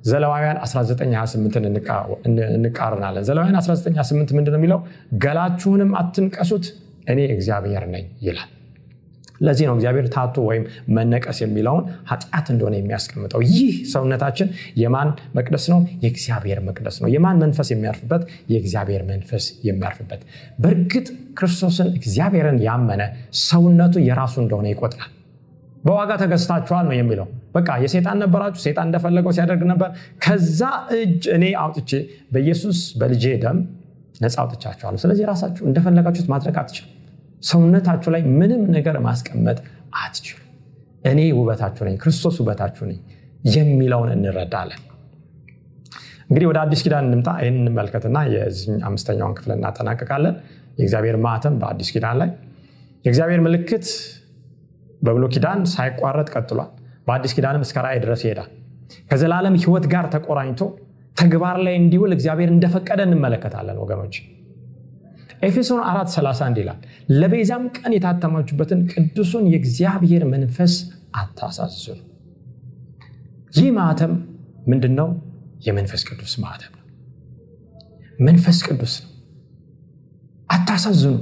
ዘለዋውያን 0.08 0.58
1928 0.64 1.56
እንቃርናለን 2.56 3.24
ዘለዋውያን 3.28 3.56
1928 3.60 4.36
ምንድን 4.36 4.52
ነው 4.54 4.60
የሚለው? 4.60 4.80
ገላችሁንም 5.24 5.90
አትንቀሱት 6.00 6.66
እኔ 7.08 7.20
እግዚአብሔር 7.34 7.84
ነኝ 7.92 8.06
ይላል። 8.22 8.48
ለዚህ 9.40 9.64
ነው 9.68 9.74
እግዚአብሔር 9.76 10.06
ታቶ 10.14 10.36
ወይም 10.48 10.64
መነቀስ 10.96 11.38
የሚለውን 11.42 11.82
ኃጢአት 12.10 12.46
እንደሆነ 12.52 12.74
የሚያስቀምጠው። 12.78 13.42
ይህ 13.48 13.74
ሰውነታችን 13.92 14.48
የማን 14.82 15.08
መቅደስ 15.36 15.66
ነው? 15.72 15.78
የእግዚአብሔር 16.04 16.60
መቅደስ 16.68 16.96
ነው። 17.02 17.08
የማን 17.14 17.38
መንፈስ 17.44 17.70
የሚያርፍበት? 17.74 18.22
የእግዚአብሔር 18.52 19.04
መንፈስ 19.12 19.46
የሚያርፍበት። 19.68 20.22
በእርግጥ 20.58 21.06
ክርስቶስን 21.40 21.90
እግዚአብሔርን 21.98 22.58
ያመነ 22.66 23.02
ሰውነቱ 23.44 23.94
የራሱ 24.08 24.34
እንደሆነ 24.44 24.68
ይቆጥራል 24.74 25.12
በዋጋ 25.84 26.10
ተገዝታችኋል 26.20 26.84
ነው 26.88 26.94
የሚለው። 26.96 27.26
በቃ 27.54 27.68
የሴጣን 27.82 28.18
ነበራችሁ 28.22 28.60
ሴጣን 28.64 28.86
እንደፈለገው 28.88 29.32
ሲያደርግ 29.36 29.62
ነበር። 29.70 29.90
ከዛ 30.24 30.60
እጅ 30.98 31.24
እኔ 31.36 31.44
አውጥቼ 31.62 31.90
በኢየሱስ 32.32 32.80
በልጄ 33.00 33.34
ደም 33.44 33.58
ነፃ 34.20 34.36
አውጥቻችኋለሁ። 34.42 35.00
ስለዚህ 35.04 35.24
ራሳችሁ 35.30 35.62
እንደፈለጋችሁት 35.68 36.28
ማድረግ 36.32 36.56
አትችሉ 36.62 36.86
ሰውነታችሁ 37.42 38.10
ላይ 38.14 38.22
ምንም 38.38 38.62
ነገር 38.76 38.96
ማስቀመጥ 39.04 39.58
አትችሉ 40.00 40.36
እኔ 41.04 41.20
ውበታችሁ 41.38 41.82
ነኝ 41.88 41.96
ክርስቶስ 42.02 42.36
ውበታችሁ 42.42 42.84
ነኝ 42.88 42.98
የሚለውን 43.50 44.10
እንረዳለን። 44.14 44.82
እንግዲህ 46.30 46.46
ወደ 46.48 46.58
አዲስ 46.62 46.80
ኪዳን 46.84 47.04
እንምጣ። 47.08 47.28
ይህን 47.42 47.56
እንመልከትና 47.60 48.18
የዚህ 48.32 48.72
አምስተኛውን 48.84 49.34
ክፍል 49.38 49.52
እናጠናቀቃለን 49.54 50.34
የእግዚአብሔር 50.78 51.16
ማተም 51.24 51.54
በአዲስ 51.60 51.88
ኪዳን 51.94 52.16
ላይ። 52.22 52.30
የእግዚአብሔር 53.04 53.40
ምልክት 53.46 53.86
በብሎ 55.00 55.24
ኪዳን 55.34 55.60
ሳይቋረጥ 55.72 56.28
ቀጥሏል። 56.34 56.70
በአዲስ 57.06 57.32
ኪዳንም 57.36 57.62
እስከ 57.66 57.76
ራእይ 57.84 58.00
ድረስ 58.04 58.22
ይሄዳል። 58.24 58.50
ከዘላለም 59.10 59.54
ህይወት 59.62 59.86
ጋር 59.92 60.04
ተቆራኝቶ 60.14 60.60
ተግባር 61.16 61.56
ላይ 61.66 61.74
እንዲውል 61.78 62.12
እግዚአብሔር 62.16 62.50
እንደፈቀደ 62.54 63.00
እንመለከታለን 63.06 63.78
ወገኖች። 63.82 64.16
ኤፌሶን 65.42 65.80
4 65.86 66.12
31 66.14 66.60
ይላል 66.62 66.78
ለቤዛም 67.14 67.64
ቀን 67.76 67.92
የታተማችሁበትን 67.96 68.80
ቅዱሱን 68.92 69.44
የእግዚአብሔር 69.52 70.22
መንፈስ 70.32 70.74
አታሳዝኑ 71.18 71.98
ይህ 73.56 73.68
ማተም 73.76 74.12
ምንድን 74.68 74.94
ነው 74.98 75.08
የመንፈስ 75.66 76.02
ቅዱስ 76.08 76.32
ማተም 76.42 76.72
ነው። 76.74 76.84
መንፈስ 78.20 78.58
ቅዱስ 78.66 78.94
ነው። 79.02 79.12
አታሳዝኑ። 80.50 81.16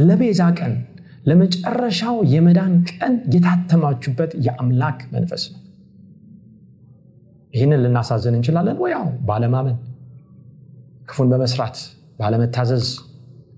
ለቤዛ 0.00 0.42
ቀን 0.58 0.72
ለመጨረሻው 1.22 2.16
የመዳን 2.32 2.72
ቀን 2.90 3.14
የታተማችሁበት 3.34 4.32
የአምላክ 4.46 4.98
መንፈስ 5.12 5.42
ነው። 5.52 5.58
ይህንን 7.54 7.80
ልናሳዝን 7.84 8.34
እንችላለን? 8.38 8.76
ወያው 8.82 9.06
ባለማመን 9.28 9.76
ክፉን 11.08 11.28
በመስራት 11.32 11.76
ባለመታዘዝ 12.18 12.86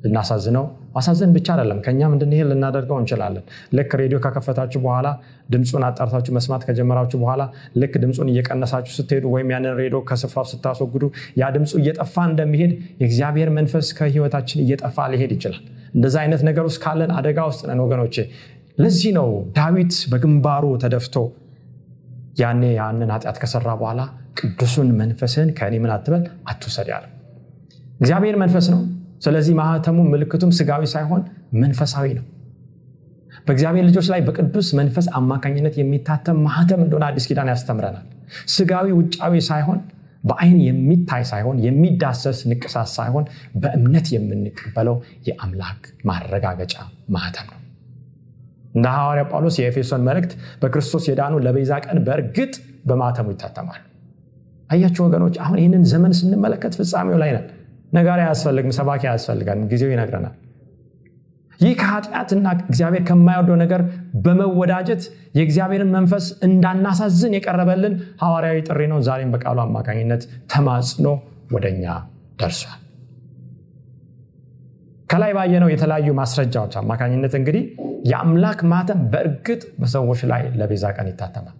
ልናሳዝነው 0.04 0.64
ማሳዘን 0.94 1.30
ብቻ 1.36 1.46
አይደለም። 1.54 1.78
ከኛም 1.84 2.12
እንድንሄድ 2.16 2.46
ልናደርገው 2.50 2.98
እንችላለን። 3.00 3.44
ልክ 3.76 3.92
ሬዲዮ 4.00 4.18
ከከፈታችሁ 4.24 4.80
በኋላ 4.84 5.08
ድምፁን 5.50 5.84
አጣርታችሁ 5.88 6.32
መስማት 6.36 6.62
ከጀመራችሁ 6.68 7.18
በኋላ 7.22 7.42
ልክ 7.80 7.94
ድምፁን 8.04 8.28
እየቀነሳችሁ 8.32 8.92
ስትሄዱ 8.98 9.24
ወይም 9.34 9.50
ያንን 9.54 9.76
ሬዲዮ 9.80 10.00
ከስፍራው 10.10 10.46
ስታስወግዱ 10.52 11.04
ያ 11.40 11.50
ድምፁ 11.56 11.72
እየጠፋ 11.82 12.16
እንደሚሄድ 12.30 12.72
የእግዚአብሔር 13.00 13.50
መንፈስ 13.58 13.88
ከህይወታችን 13.98 14.60
እየጠፋ 14.64 15.06
ሊሄድ 15.14 15.32
ይችላል። 15.36 15.62
እንደዚ 15.94 16.14
አይነት 16.22 16.42
ነገር 16.48 16.64
ውስጥ 16.68 16.80
ካለን 16.84 17.10
አደጋ 17.18 17.38
ውስጥ 17.50 17.62
ነን 17.68 17.80
ወገኖቼ። 17.84 18.16
ለዚህ 18.78 19.10
ነው 19.18 19.28
ዳዊት 19.58 19.96
በግንባሩ 20.12 20.64
ተደፍቶ 20.82 21.16
ያኔ 22.40 22.62
ያንን 22.78 23.10
ኃጢአት 23.14 23.36
ከሰራ 23.42 23.68
በኋላ 23.80 24.00
ቅዱሱን 24.38 24.88
መንፈስህን 25.00 25.50
ከእኔ 25.58 25.74
ምን 25.82 25.90
አትበል? 25.96 26.22
አትውሰድ 26.50 26.88
ያለ 26.92 27.04
እግዚአብሔር 28.00 28.36
መንፈስ 28.42 28.66
ነው 28.72 28.80
ስለዚህ 29.24 29.54
ማህተሙ 29.58 29.98
ምልክቱም 30.12 30.50
ስጋዊ 30.58 30.84
ሳይሆን 30.92 31.22
መንፈሳዊ 31.60 32.06
ነው። 32.18 32.24
በእግዚአብሔር 33.46 33.84
ልጆች 33.88 34.06
ላይ 34.12 34.20
በቅዱስ 34.20 34.68
መንፈስ 34.78 35.06
አማካኝነት 35.18 35.74
የሚታተም 35.80 36.38
ማህተም 36.46 36.80
እንደሆነ 36.84 37.04
አዲስ 37.08 37.24
ኪዳን 37.30 37.50
ያስተምረናል። 37.52 38.06
ስጋዊ 38.54 38.86
ውጫዊ 38.98 39.34
ሳይሆን 39.48 39.80
በአይን 40.24 40.58
የሚታይ 40.66 41.22
ሳይሆን 41.30 41.56
የሚዳሰስ 41.64 42.38
ንቅሳት 42.50 42.88
ሳይሆን 42.94 43.24
በእምነት 43.62 44.06
የምንቀበለው 44.14 44.96
የአምላክ 45.28 45.80
ማረጋገጫ 46.08 46.74
ማህተም 47.08 47.48
ነው። 47.50 47.58
እንደ 48.74 48.86
ሐዋርያ 48.94 49.24
ጳውሎስ 49.30 49.56
የኤፌሶን 49.60 50.04
መልእክት 50.08 50.32
በክርስቶስ 50.62 51.04
የዳኑ 51.10 51.34
ለቤዛ 51.44 51.72
ቀን 51.84 51.98
በእርግጥ 52.06 52.54
በማተሙ 52.88 53.26
ይታተማል 53.34 53.82
አያችሁ 54.70 55.02
ወገኖች 55.06 55.36
አሁን 55.44 55.58
ይህንን 55.60 55.84
ዘመን 55.90 56.12
ስንመለከት 56.18 56.72
ፍጻሜው 56.78 57.18
ላይ 57.22 57.30
ነን 57.36 57.46
ነጋሪ 57.94 58.20
አያስፈልግም 58.24 58.72
ሰባኪ 58.78 59.02
አያስፈልጋል 59.10 59.60
ጊዜው 59.70 59.90
ይነግረናል። 59.94 60.34
ይህ 61.60 61.74
ከኃጢአትና 61.80 62.46
እግዚአብሔር 62.64 63.02
ከማይወደው 63.08 63.56
ነገር 63.62 63.82
በመወዳጀት 64.24 65.02
የእግዚአብሔርን 65.38 65.90
መንፈስ 65.96 66.24
እንዳናሳዝን 66.46 67.34
የቀረበልን 67.36 67.94
ሐዋርያዊ 68.22 68.58
ጥሪ 68.68 68.80
ነው። 68.92 68.98
ዛሬም 69.08 69.30
በቃሉ 69.34 69.58
አማካኝነት 69.64 70.22
ተማጽኖ 70.52 71.06
ወደኛ 71.54 71.84
ደርሷል። 72.40 72.80
ከላይ 75.10 75.32
ባየነው 75.36 75.68
የተለያዩ 75.72 76.10
ማስረጃዎች 76.18 76.74
አማካኝነት 76.80 77.34
እንግዲህ 77.38 77.64
የአምላክ 78.10 78.60
ማተም 78.70 79.00
በእርግጥ 79.12 79.62
በሰዎች 79.80 80.20
ላይ 80.30 80.42
ለቤዛ 80.58 80.84
ቀን 80.96 81.08
ይታተማል። 81.10 81.56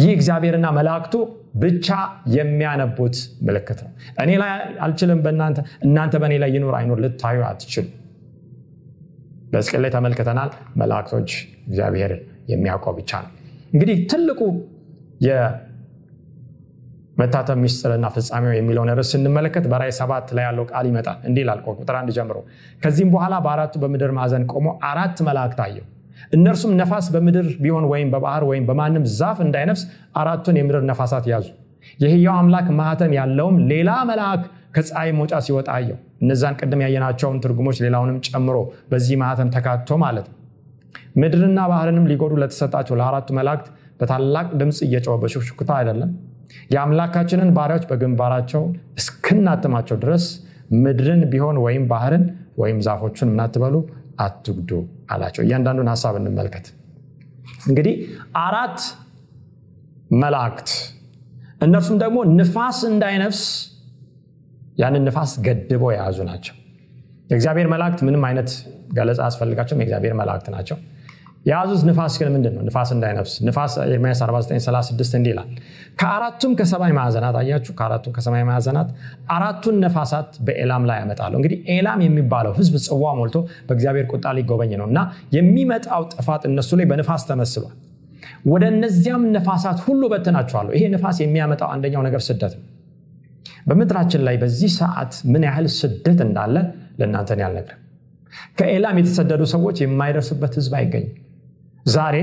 ይህ 0.00 0.10
እግዚአብሔርና 0.16 0.66
መላእክቱ 0.78 1.14
ብቻ 1.54 1.88
የሚያነቡት 2.34 3.16
ምልክት 3.46 3.78
ነው። 3.84 3.90
እኔ 4.22 4.30
ላይ 4.42 4.52
አልችልም 4.84 5.20
እናንተ 5.86 6.14
በእኔ 6.22 6.34
ላይ 6.42 6.50
ይኖር 6.56 6.74
አይኖር 6.78 6.98
ልታዩ 7.04 7.38
አትችሉ። 7.48 7.86
በስቅል 9.52 9.80
ላይ 9.84 9.90
ተመልክተናል። 9.94 10.50
መላእክቶች 10.80 11.30
እግዚአብሔር 11.68 12.12
የሚያውቀው 12.52 12.92
ብቻ 12.98 13.10
ነው። 13.24 13.30
እንግዲህ 13.72 13.96
ትልቁ 14.10 14.40
የመታተም 17.16 17.58
ሚስጥርና 17.64 18.06
ፍጻሜው 18.14 18.52
የሚለውን 18.56 18.90
ርዕስ 18.92 19.10
ስንመለከት 19.14 19.64
በራይ 19.72 19.92
ሰባት 19.98 20.28
ላይ 20.36 20.44
ያለው 20.48 20.64
ቃል 20.70 20.84
ይመጣል። 20.90 21.18
እንዲህ 21.28 21.44
ላል 21.48 21.60
ቁጥር 21.72 21.96
አንድ 21.98 22.10
ጀምሮ 22.16 22.36
ከዚህም 22.82 23.10
በኋላ 23.14 23.34
በአራቱ 23.46 23.74
በምድር 23.82 24.12
ማዕዘን 24.18 24.44
ቆሞ 24.52 24.66
አራት 24.90 25.18
መላእክት 25.28 25.60
አየው 25.66 25.86
እነርሱም 26.32 26.72
ነፋስ 26.80 27.06
በምድር 27.14 27.46
ቢሆን 27.62 27.84
ወይም 27.92 28.08
በባህር 28.14 28.44
ወይም 28.50 28.64
በማንም 28.68 29.04
ዛፍ 29.18 29.38
እንዳይነፍስ 29.44 29.82
አራቱን 30.16 30.58
የምድር 30.60 30.82
ነፋሳት 30.90 31.26
ያዙ። 31.32 31.46
የህያው 31.98 32.34
አምላክ 32.40 32.66
ማህተም 32.80 33.12
ያለውም 33.18 33.56
ሌላ 33.70 33.90
መልአክ 34.10 34.42
ከፀሐይ 34.74 35.10
መውጫ 35.18 35.34
ሲወጣ 35.46 35.68
አየው። 35.76 35.98
እነዛን 36.22 36.56
ቅድም 36.60 36.80
ያየናቸውን 36.84 37.38
ትርጉሞች 37.44 37.78
ሌላውንም 37.84 38.18
ጨምሮ 38.28 38.56
በዚህ 38.90 39.16
ማህተም 39.22 39.48
ተካቶ 39.54 39.98
ማለት 40.04 40.26
ነው። 40.30 40.36
ምድርና 41.20 41.60
ባህርንም 41.70 42.08
ሊጎዱ 42.10 42.34
ለተሰጣቸው 42.42 42.94
ለአራቱ 43.00 43.28
መላእክት 43.38 43.68
በታላቅ 44.00 44.46
ድምፅ 44.60 44.78
እየጨወ 44.86 45.14
በሹክሹክታ 45.22 45.70
አይደለም። 45.78 46.10
የአምላካችንን 46.74 47.50
ባሪያዎች 47.56 47.84
በግንባራቸው 47.90 48.62
እስክናትማቸው 49.00 49.96
ድረስ 50.04 50.24
ምድርን 50.76 51.22
ቢሆን 51.32 51.56
ወይም 51.64 51.84
ባህርን 51.90 52.24
ወይም 52.58 52.78
ዛፎቹን 52.86 53.30
ምናትበሉ 53.32 53.74
አትጉዱ 54.20 54.70
አላቸው። 55.10 55.42
እያንዳንዱን 55.44 55.88
ሀሳብ 55.92 56.14
እንመልከት። 56.20 56.66
እንግዲህ 57.68 57.94
አራት 58.42 58.78
መላእክት 60.20 60.70
እነርሱም 61.62 61.96
ደግሞ 62.02 62.18
ንፋስ 62.36 62.78
እንዳይነፍስ 62.90 63.42
ያንን 64.80 65.02
ንፋስ 65.08 65.32
ገድበው 65.46 65.90
የያዙ 65.92 66.18
ናቸው። 66.28 66.54
የእግዚአብሔር 67.30 67.68
መላእክት 67.72 68.00
ምንም 68.06 68.22
አይነት 68.28 68.50
ገለጻ 68.96 69.20
አስፈልጋቸውም 69.26 69.80
የእግዚአብሔር 69.82 70.14
መላእክት 70.20 70.46
ናቸው 70.54 70.76
የያዙት 71.46 71.82
ንፋስ 71.88 72.14
ግን 72.20 72.28
ምንድን 72.34 72.52
ነው 72.56 72.62
ንፋስ 72.66 72.90
እንዳይነፍስ። 72.94 73.34
ንፋስ 73.46 73.74
ኤርምያስ 73.84 74.18
4936 74.24 75.14
እንዲህ 75.18 75.30
ይላል። 75.32 75.48
ከአራቱም 76.00 76.52
ከሰማይ 76.58 76.92
ማዕዘናት 76.98 77.36
አያችሁ? 77.40 77.72
ከአራቱም 77.78 78.12
ከሰማይ 78.16 78.42
ማዕዘናት 78.48 78.88
አራቱን 79.34 79.76
ነፋሳት 79.84 80.30
በኤላም 80.46 80.82
ላይ 80.90 80.98
ያመጣለሁ 81.02 81.36
እንግዲህ 81.40 81.58
ኤላም 81.74 82.00
የሚባለው 82.06 82.52
ህዝብ 82.58 82.74
ጽዋ 82.86 83.12
ሞልቶ 83.18 83.36
በእግዚአብሔር 83.68 84.06
ቁጣ 84.12 84.26
ሊጎበኝ 84.38 84.74
ነው 84.80 84.88
እና 84.90 85.00
የሚመጣው 85.36 86.04
ጥፋት 86.14 86.44
እነሱ 86.50 86.70
ላይ 86.80 86.88
በንፋስ 86.92 87.24
ተመስሏል። 87.30 87.74
ወደ 88.46 88.64
እነዚያም 88.74 89.24
ነፋሳት 89.36 89.78
ሁሉ 89.86 90.02
በትናቸዋለሁ 90.12 90.72
ይሄ 90.76 90.84
ንፋስ 90.94 91.18
የሚያመጣው 91.24 91.68
አንደኛው 91.74 92.04
ነገር 92.08 92.22
ስደት 92.28 92.52
ነው። 92.58 92.66
በምድራችን 93.68 94.22
ላይ 94.26 94.36
በዚህ 94.42 94.70
ሰዓት 94.78 95.14
ምን 95.32 95.42
ያህል 95.48 95.66
ስደት 95.78 96.20
እንዳለ 96.26 96.56
ለእናንተን 97.00 97.40
ያልነግርም 97.44 97.76
ከኤላም 98.58 98.96
የተሰደዱ 99.00 99.42
ሰዎች 99.52 99.76
የማይደርሱበት 99.82 100.52
ህዝብ 100.58 100.72
አይገኝም 100.78 101.16
ዛሬ 101.86 102.16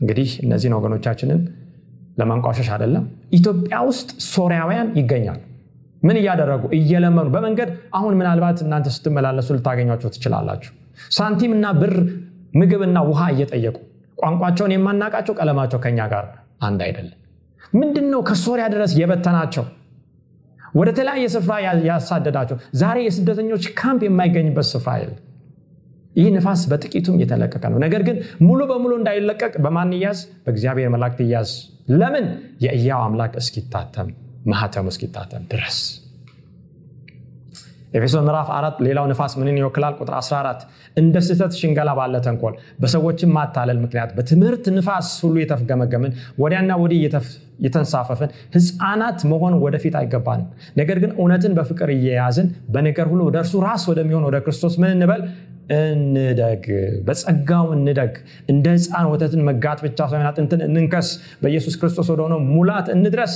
እንግዲህ 0.00 0.30
እነዚህን 0.44 0.74
ወገኖቻችንን 0.78 1.40
ለማንቋሸሽ 2.18 2.68
አይደለም 2.74 3.04
ኢትዮጵያ 3.32 3.76
ውስጥ 3.88 4.10
ሶሪያውያን 4.28 4.88
ይገኛሉ። 4.98 5.40
ምን 6.02 6.16
እያደረጉ 6.20 6.62
እየለመኑ 6.78 7.26
በመንገድ 7.34 7.68
አሁን 7.98 8.14
ምናልባት 8.20 8.58
እናንተ 8.64 8.86
ስትመላለሱ 8.94 9.48
ልታገኟቸው 9.56 10.10
ትችላላችሁ። 10.14 10.72
ሳንቲም 11.16 11.52
እና 11.56 11.66
ብር 11.80 11.94
ምግብና 12.60 12.98
ውሃ 13.08 13.20
እየጠየቁ 13.34 13.76
ቋንቋቸውን 14.18 14.72
የማናቃቸው 14.74 15.34
ቀለማቸው 15.38 15.78
ከኛ 15.84 16.00
ጋር 16.12 16.24
አንድ 16.60 16.80
አይደለም። 16.86 17.18
ምንድን 17.72 18.06
ነው 18.12 18.20
ከሶሪያ 18.28 18.66
ድረስ 18.74 18.92
የበተናቸው? 19.00 19.64
ወደ 20.74 20.88
ተለያየ 20.98 21.26
ስፍራ 21.34 21.54
ያሳደዳቸው? 21.88 22.56
ዛሬ 22.80 22.98
የስደተኞች 23.06 23.64
ካምፕ 23.80 24.02
የማይገኝበት 24.06 24.66
ስፍራ 24.72 24.92
የለም 25.00 25.18
ይህ 26.16 26.28
ንፋስ 26.34 26.62
በጥቂቱም 26.70 27.16
የተለቀቀ 27.22 27.64
ነው። 27.72 27.78
ነገር 27.84 28.02
ግን 28.08 28.16
ሙሉ 28.42 28.60
በሙሉ 28.70 28.92
እንዳይለቀቅ 29.00 29.54
በማን 29.64 29.92
ያዝ 30.02 30.20
በእግዚአብሔር 30.44 30.90
መላእክት 30.94 31.20
ያዝ 31.32 31.52
ለምን? 31.94 32.26
የእያው 32.64 33.02
አምላክ 33.06 33.34
እስኪታተም 33.42 34.08
ማህተሙ 34.46 34.86
እስኪታተም 34.92 35.42
ድረስ። 35.52 35.78
ኤፌሶን 37.92 38.24
ምዕራፍ 38.26 38.48
አራት 38.56 38.76
ሌላው 38.86 39.06
ንፋስ 39.10 39.32
ምንን 39.40 39.56
ይወክላል? 39.60 39.94
ቁጥር 40.00 40.14
14 40.18 40.60
እንደ 40.96 41.16
ስህተት 41.26 41.52
ሽንገላ 41.60 41.90
ባለ 41.98 42.14
ተንኮል 42.26 42.54
በሰዎችን 42.80 43.30
ማታለል 43.36 43.78
ምክንያት 43.84 44.10
በትምህርት 44.16 44.64
ንፋስ 44.76 45.08
ሁሉ 45.24 45.36
የተፍገመገምን 45.42 46.12
ወዲያና 46.42 46.72
ወዲህ 46.82 47.00
የተንሳፈፍን 47.64 48.30
ህፃናት 48.54 49.20
መሆን 49.32 49.54
ወደፊት 49.64 49.94
አይገባንም። 50.00 50.46
ነገር 50.80 50.98
ግን 51.02 51.12
እውነትን 51.18 51.54
በፍቅር 51.58 51.90
እየያዝን 51.96 52.46
በነገር 52.74 53.08
ሁሉ 53.12 53.20
ወደ 53.28 53.38
እርሱ 53.42 53.54
ራስ 53.66 53.84
ወደሚሆን 53.92 54.24
ወደ 54.28 54.38
ክርስቶስ 54.46 54.76
ምን 54.82 54.92
እንበል 54.96 55.22
እንደግ 55.72 56.64
በጸጋው 57.06 57.66
እንደግ 57.76 58.12
እንደ 58.48 58.66
ህፃን 58.76 59.06
ወተትን 59.12 59.42
መጋት 59.48 59.80
ብቻ 59.86 59.98
ሳይሆን 60.10 60.28
አጥንትን 60.30 60.62
እንንከስ 60.66 61.08
በኢየሱስ 61.42 61.74
ክርስቶስ 61.80 62.08
ወደሆነው 62.12 62.40
ሙላት 62.50 62.88
እንድረስ። 62.96 63.34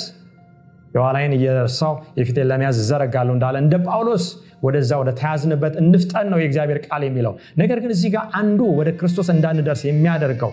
የኋላይን 0.95 1.33
እየረሳው 1.37 1.95
የፊቴን 2.19 2.47
ለመያዝ 2.51 2.77
እዘረጋለሁ 2.83 3.33
እንዳለ 3.37 3.57
እንደ 3.63 3.77
ጳውሎስ 3.87 4.25
ወደዛ 4.63 4.93
ወደ 5.01 5.11
ተያዝንበት 5.19 5.75
እንፍጠን 5.83 6.27
ነው 6.33 6.39
የእግዚአብሔር 6.41 6.79
ቃል 6.87 7.03
የሚለው። 7.07 7.33
ነገር 7.57 7.79
ግን 7.83 7.91
እዚህ 7.97 8.11
ጋር 8.15 8.25
አንዱ 8.41 8.61
ወደ 8.79 8.91
ክርስቶስ 9.01 9.29
እንዳንደርስ 9.35 9.83
የሚያደርገው 9.89 10.53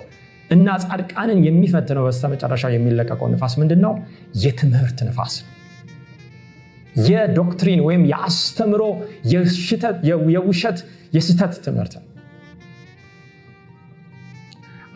እና 0.49 0.69
ጻድቃንን 0.83 1.39
የሚፈትነው 1.45 2.03
በስተመጨረሻው 2.07 2.71
የሚለቀቀው 2.73 3.27
ንፋስ 3.33 3.53
ምንድን 3.61 3.79
ነው 3.85 3.93
የትምህርት 4.43 4.99
ንፋስ 5.07 5.35
የዶክትሪን 7.03 7.79
ወይም 7.85 8.03
የአስተምሮ 8.09 8.81
የውሸት 10.33 10.79
የስተት 11.13 11.53
ትምህርት 11.65 11.93
ነው። 11.97 12.07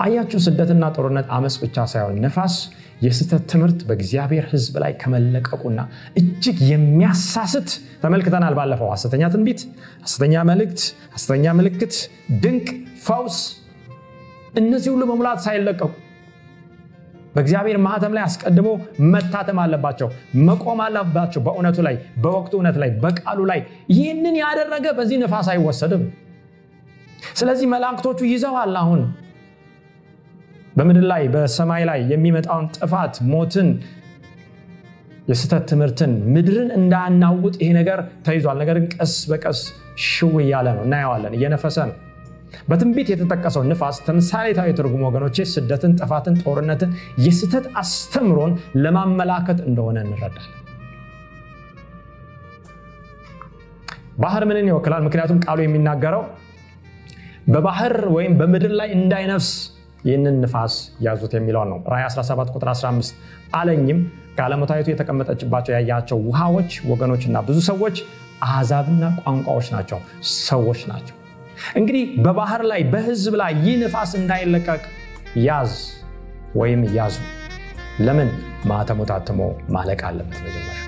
አያችሁ 0.03 0.39
ስደትና 0.45 0.85
ጦርነት 0.95 1.27
አመፅ 1.35 1.55
ብቻ 1.61 1.85
ሳይሆን 1.91 2.17
ነፋስ 2.25 2.55
የስተት 3.01 3.43
ትምህርት 3.51 3.79
በእግዚአብሔር 3.87 4.45
ህዝብ 4.51 4.75
ላይ 4.83 4.91
ከመለቀቁና 5.01 5.79
እጅግ 6.19 6.57
የሚያሳስት 6.71 7.69
ተመልክተናል 8.03 8.53
ባለፈው። 8.59 8.89
ሐሰተኛ 8.93 9.23
ትንቢት 9.33 9.61
ሐሰተኛ 10.03 10.43
መልእክት 10.49 10.81
ሐሰተኛ 11.15 11.53
ምልክት 11.59 11.95
ድንቅ 12.43 12.67
ፈውስ 13.07 13.37
እነዚህ 14.61 14.89
ሁሉ 14.93 15.03
በሙላት 15.09 15.41
ሳይለቀቁ 15.45 15.91
በእግዚአብሔር 17.37 17.77
ማህተም 17.83 18.13
ላይ 18.15 18.23
አስቀድሞ 18.27 18.67
መታተም 19.07 19.57
አለባቸው 19.63 20.07
መቆም 20.45 20.79
አለባቸው። 20.85 21.41
በእውነቱ 21.47 21.77
ላይ 21.87 21.95
በወቅቱ 22.23 22.53
እውነት 22.57 22.77
ላይ 22.83 22.89
በቃሉ 23.03 23.39
ላይ 23.51 23.59
ይህንን 23.93 24.35
ያደረገ 24.41 24.85
በዚህ 24.97 25.17
ነፋስ 25.23 25.49
አይወሰድም። 25.53 26.03
ስለዚህ 27.33 27.67
መላእክቶቹ 27.73 28.19
ይዘዋል 28.31 28.73
አሁን። 28.81 29.01
በምድር 30.75 31.05
ላይ 31.11 31.23
በሰማይ 31.33 31.83
ላይ 31.89 31.99
የሚመጣውን 32.11 32.65
ጥፋት 32.77 33.15
ሞትን 33.29 33.69
የስተት 35.29 35.63
ትምህርትን 35.71 36.11
ምድርን 36.33 36.69
እንዳናውጥ 36.77 37.55
ይሄ 37.61 37.69
ነገር 37.79 37.99
ተይዟል። 38.25 38.57
ነገር 38.61 38.77
ቀስ 38.95 39.15
በቀስ 39.31 39.61
ሽው 40.07 40.35
እያለ 40.43 40.67
ነው። 40.77 40.83
እናየዋለን። 40.87 41.33
እየነፈሰ 41.37 41.77
ነው 41.89 41.95
በትንቢት 42.69 43.07
የተጠቀሰው 43.11 43.63
ንፋስ 43.69 43.97
ተምሳሌታዊ 44.05 44.69
ትርጉም 44.77 45.03
ወገኖቼ 45.07 45.45
ስደትን 45.53 45.93
ጥፋትን 45.99 46.35
ጦርነትን 46.43 46.91
የስተት 47.25 47.65
አስተምሮን 47.81 48.53
ለማመላከት 48.83 49.61
እንደሆነ 49.69 49.97
እንረዳለን። 50.05 50.53
ባህር 54.17 54.43
ምንን 54.49 54.69
ይወክላል? 54.69 55.01
ምክንያቱም 55.07 55.39
ቃሉ 55.45 55.59
የሚናገረው 55.63 56.23
በባህር 57.47 57.95
ወይም 58.15 58.33
በምድር 58.39 58.71
ላይ 58.79 58.89
እንዳይነፍስ 58.95 59.49
ይህንን 60.07 60.35
ንፋስ 60.43 60.73
ያዙት 61.05 61.33
የሚለውን 61.37 61.69
ነው። 61.73 61.79
ራይ 61.93 62.03
17 62.07 62.55
ቁጥር 62.55 62.69
15 62.73 63.21
አለኝም 63.55 63.99
ከዓለመታዊቱ 64.37 64.87
የተቀመጠችባቸው 64.91 65.73
ያያቸው 65.77 66.17
ውሃዎች 66.27 66.71
ወገኖችና 66.91 67.37
ብዙ 67.47 67.59
ሰዎች 67.69 67.97
አሕዛብና 68.47 69.03
ቋንቋዎች 69.21 69.69
ናቸው። 69.75 69.99
ሰዎች 70.41 70.81
ናቸው 70.91 71.15
እንግዲህ 71.75 72.21
በባህር 72.21 72.61
ላይ 72.63 72.83
በህዝብ 72.83 73.35
ላይ 73.35 73.53
ይህ 73.65 73.77
ንፋስ 73.79 74.15
እንዳይለቀቅ 74.15 74.81
ያዝ 75.37 75.73
ወይም 76.55 76.83
ያዙ። 76.95 77.17
ለምን? 77.99 78.29
ታትሞ 79.05 79.39
ማለቅ 79.69 80.01
አለበት 80.03 80.39
መጀመሪያ 80.43 80.86